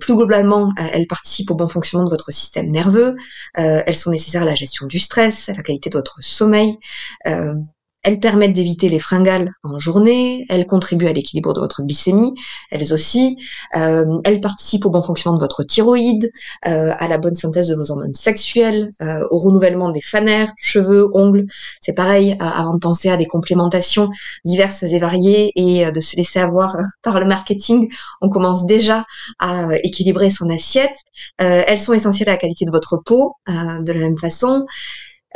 Plus 0.00 0.14
globalement, 0.14 0.72
elles 0.76 1.06
participent 1.06 1.50
au 1.50 1.54
bon 1.54 1.68
fonctionnement 1.68 2.06
de 2.06 2.10
votre 2.10 2.32
système 2.32 2.70
nerveux. 2.70 3.16
elles 3.54 3.94
sont 3.94 4.10
nécessaires 4.10 4.42
à 4.42 4.46
la 4.46 4.54
gestion 4.54 4.86
du 4.86 4.98
stress, 4.98 5.48
à 5.48 5.54
la 5.54 5.62
qualité 5.62 5.90
de 5.90 5.96
votre 5.96 6.18
sommeil. 6.22 6.78
Elles 8.06 8.20
permettent 8.20 8.52
d'éviter 8.52 8.88
les 8.88 9.00
fringales 9.00 9.50
en 9.64 9.80
journée, 9.80 10.46
elles 10.48 10.68
contribuent 10.68 11.08
à 11.08 11.12
l'équilibre 11.12 11.52
de 11.52 11.58
votre 11.58 11.82
glycémie, 11.82 12.34
elles 12.70 12.94
aussi. 12.94 13.36
Euh, 13.74 14.04
elles 14.22 14.40
participent 14.40 14.86
au 14.86 14.90
bon 14.90 15.02
fonctionnement 15.02 15.36
de 15.36 15.42
votre 15.42 15.64
thyroïde, 15.64 16.30
euh, 16.68 16.92
à 16.96 17.08
la 17.08 17.18
bonne 17.18 17.34
synthèse 17.34 17.66
de 17.66 17.74
vos 17.74 17.90
hormones 17.90 18.14
sexuelles, 18.14 18.90
euh, 19.02 19.26
au 19.32 19.38
renouvellement 19.38 19.90
des 19.90 20.00
fanères, 20.00 20.52
cheveux, 20.56 21.10
ongles. 21.14 21.46
C'est 21.80 21.94
pareil, 21.94 22.36
avant 22.38 22.74
de 22.74 22.78
penser 22.78 23.10
à 23.10 23.16
des 23.16 23.26
complémentations 23.26 24.08
diverses 24.44 24.84
et 24.84 25.00
variées 25.00 25.50
et 25.56 25.90
de 25.90 26.00
se 26.00 26.14
laisser 26.14 26.38
avoir 26.38 26.76
par 27.02 27.18
le 27.18 27.26
marketing, 27.26 27.90
on 28.20 28.28
commence 28.28 28.66
déjà 28.66 29.04
à 29.40 29.76
équilibrer 29.82 30.30
son 30.30 30.48
assiette. 30.48 30.94
elles 31.38 31.80
sont 31.80 31.92
essentielles 31.92 32.28
à 32.28 32.32
la 32.32 32.38
qualité 32.38 32.64
de 32.66 32.70
votre 32.70 32.98
peau, 33.04 33.34
de 33.48 33.92
la 33.92 33.98
même 33.98 34.16
façon. 34.16 34.64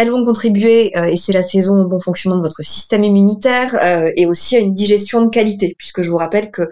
Elles 0.01 0.11
vont 0.11 0.25
contribuer, 0.25 0.97
euh, 0.97 1.05
et 1.05 1.19
c'est 1.19 1.35
la 1.35 1.43
saison 1.43 1.83
au 1.83 1.87
bon 1.87 2.01
fonctionnement 2.01 2.39
de 2.39 2.43
votre 2.43 2.63
système 2.63 3.05
immunitaire, 3.05 3.75
euh, 3.83 4.11
et 4.17 4.25
aussi 4.25 4.57
à 4.57 4.59
une 4.59 4.73
digestion 4.73 5.23
de 5.23 5.29
qualité, 5.29 5.75
puisque 5.77 6.01
je 6.01 6.09
vous 6.09 6.17
rappelle 6.17 6.51
que 6.51 6.63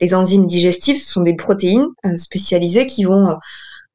les 0.00 0.14
enzymes 0.14 0.46
digestives 0.46 1.02
sont 1.02 1.22
des 1.22 1.34
protéines 1.34 1.88
euh, 2.04 2.16
spécialisées 2.16 2.86
qui 2.86 3.02
vont 3.02 3.34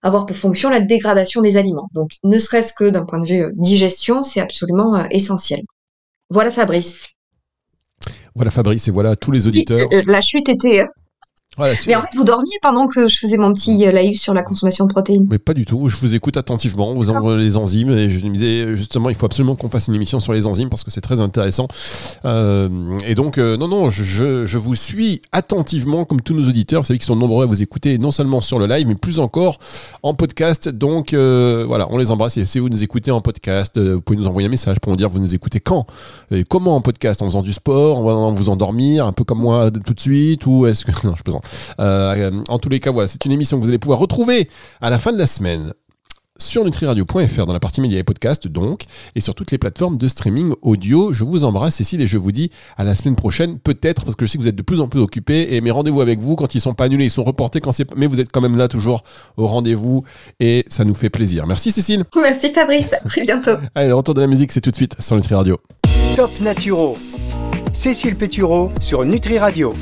avoir 0.02 0.26
pour 0.26 0.36
fonction 0.36 0.70
la 0.70 0.82
dégradation 0.82 1.40
des 1.40 1.56
aliments. 1.56 1.88
Donc, 1.94 2.10
ne 2.26 2.38
serait-ce 2.38 2.74
que 2.74 2.90
d'un 2.90 3.06
point 3.06 3.20
de 3.20 3.28
vue 3.28 3.46
digestion, 3.54 4.24
c'est 4.24 4.42
absolument 4.42 5.06
essentiel. 5.10 5.62
Voilà 6.30 6.52
Fabrice. 6.52 7.12
Voilà 8.36 8.52
Fabrice 8.52 8.90
et 8.90 8.92
voilà 8.92 9.16
tous 9.16 9.32
les 9.32 9.48
auditeurs. 9.48 9.88
La 10.06 10.20
chute 10.20 10.50
était 10.50 10.84
mais 11.60 11.96
en 11.96 12.02
fait, 12.02 12.16
vous 12.16 12.24
dormiez 12.24 12.58
pendant 12.62 12.88
que 12.88 13.10
je 13.10 13.18
faisais 13.18 13.36
mon 13.36 13.52
petit 13.52 13.86
euh, 13.86 13.92
live 13.92 14.18
sur 14.18 14.34
la 14.34 14.42
consommation 14.42 14.86
de 14.86 14.90
protéines. 14.90 15.28
Mais 15.30 15.38
pas 15.38 15.54
du 15.54 15.66
tout. 15.66 15.90
Je 15.90 15.98
vous 16.00 16.16
écoute 16.16 16.38
attentivement. 16.38 16.94
Vous 16.94 17.10
envoyez 17.10 17.44
les 17.44 17.58
enzymes 17.58 17.90
et 17.90 18.10
je 18.10 18.26
me 18.26 18.34
disais 18.34 18.74
justement, 18.78 19.10
il 19.10 19.16
faut 19.16 19.26
absolument 19.26 19.58
qu'on 19.58 19.68
fasse 19.68 19.88
une 19.88 19.96
émission 19.96 20.22
sur 20.22 20.32
les 20.32 20.48
enzymes 20.48 20.70
parce 20.70 20.86
que 20.86 20.92
c'est 20.92 21.02
très 21.02 21.20
intéressant. 21.20 21.68
Euh, 22.24 22.70
et 23.06 23.16
donc, 23.16 23.38
euh, 23.38 23.58
non, 23.58 23.68
non, 23.68 23.90
je, 23.90 24.46
je, 24.46 24.58
vous 24.58 24.76
suis 24.76 25.22
attentivement 25.34 26.06
comme 26.06 26.22
tous 26.22 26.34
nos 26.34 26.48
auditeurs, 26.48 26.86
savez 26.86 27.00
qui 27.00 27.06
sont 27.06 27.18
nombreux 27.18 27.44
à 27.44 27.48
vous 27.48 27.62
écouter, 27.62 27.98
non 27.98 28.12
seulement 28.12 28.40
sur 28.40 28.58
le 28.58 28.68
live, 28.68 28.88
mais 28.88 28.96
plus 28.96 29.20
encore 29.20 29.60
en 30.04 30.14
podcast. 30.14 30.70
Donc, 30.70 31.14
voilà, 31.14 31.88
on 31.90 31.98
les 31.98 32.12
embrasse. 32.12 32.38
Et 32.38 32.46
si 32.46 32.60
vous 32.60 32.70
nous 32.70 32.82
écoutez 32.82 33.12
en 33.12 33.20
podcast, 33.20 33.78
vous 33.78 34.00
pouvez 34.00 34.18
nous 34.18 34.28
envoyer 34.28 34.48
un 34.48 34.52
message 34.52 34.80
pour 34.80 34.92
nous 34.94 34.98
dire 34.98 35.10
vous 35.10 35.20
nous 35.20 35.36
écoutez 35.36 35.60
quand 35.60 35.86
et 36.32 36.46
comment 36.46 36.78
en 36.78 36.82
podcast? 36.82 37.22
En 37.22 37.26
faisant 37.26 37.42
du 37.42 37.52
sport, 37.52 37.98
en 37.98 38.32
vous 38.32 38.48
endormir, 38.48 39.06
un 39.06 39.12
peu 39.12 39.26
comme 39.26 39.40
moi 39.40 39.70
tout 39.70 39.94
de 39.94 40.00
suite, 40.00 40.46
ou 40.46 40.66
est-ce 40.66 40.86
que 40.86 40.92
non, 41.08 41.14
je 41.18 41.24
plaisante. 41.24 41.41
Euh, 41.80 42.42
en 42.48 42.60
tous 42.60 42.70
les 42.70 42.80
cas, 42.80 42.92
voilà, 42.92 43.08
c'est 43.08 43.24
une 43.26 43.32
émission 43.32 43.58
que 43.60 43.64
vous 43.64 43.70
allez 43.70 43.80
pouvoir 43.80 44.00
retrouver 44.00 44.50
à 44.82 44.90
la 44.90 45.00
fin 45.00 45.12
de 45.12 45.18
la 45.18 45.28
semaine 45.28 45.74
sur 46.42 46.66
nutriradio.fr 46.66 47.46
dans 47.46 47.54
la 47.54 47.60
partie 47.60 47.82
médias 47.82 48.00
et 48.00 48.04
podcast 48.04 48.48
donc 48.48 48.84
et 49.16 49.22
sur 49.22 49.36
toutes 49.36 49.52
les 49.52 49.58
plateformes 49.58 49.98
de 49.98 50.08
streaming 50.08 50.54
audio. 50.62 51.14
Je 51.14 51.24
vous 51.24 51.44
embrasse 51.44 51.76
Cécile 51.76 52.02
et 52.02 52.08
je 52.08 52.18
vous 52.18 52.32
dis 52.32 52.52
à 52.78 52.84
la 52.84 52.96
semaine 52.96 53.16
prochaine 53.16 53.60
peut-être 53.60 54.04
parce 54.04 54.16
que 54.16 54.26
je 54.26 54.32
sais 54.32 54.38
que 54.38 54.44
vous 54.44 54.50
êtes 54.50 54.56
de 54.56 54.62
plus 54.62 54.82
en 54.82 54.88
plus 54.88 55.00
occupés 55.00 55.56
et 55.56 55.62
mes 55.62 55.72
rendez-vous 55.72 56.02
avec 56.02 56.20
vous 56.20 56.36
quand 56.36 56.56
ils 56.56 56.62
sont 56.62 56.74
pas 56.74 56.86
annulés, 56.86 57.06
ils 57.06 57.12
sont 57.12 57.24
reportés 57.24 57.62
quand 57.62 57.72
c'est 57.72 57.96
mais 57.96 58.08
vous 58.08 58.20
êtes 58.20 58.32
quand 58.32 58.42
même 58.42 58.58
là 58.58 58.68
toujours 58.68 59.04
au 59.38 59.48
rendez-vous 59.48 60.04
et 60.40 60.66
ça 60.68 60.84
nous 60.84 60.96
fait 60.96 61.10
plaisir. 61.10 61.46
Merci 61.48 61.72
Cécile. 61.72 62.04
Merci 62.20 62.52
Fabrice, 62.52 62.94
à 62.94 62.98
très 62.98 63.22
bientôt. 63.22 63.52
Allez, 63.76 63.90
le 63.90 63.96
retour 63.96 64.14
de 64.14 64.22
la 64.22 64.28
musique 64.28 64.52
c'est 64.52 64.62
tout 64.62 64.72
de 64.72 64.76
suite 64.76 64.96
sur 65.00 65.16
Nutri 65.16 65.36
Radio. 65.36 65.60
Top 66.16 66.32
Naturo. 66.42 66.98
Cécile 67.74 68.16
Pétureau 68.16 68.70
sur 68.82 69.06
Nutri 69.06 69.38
Radio. 69.38 69.74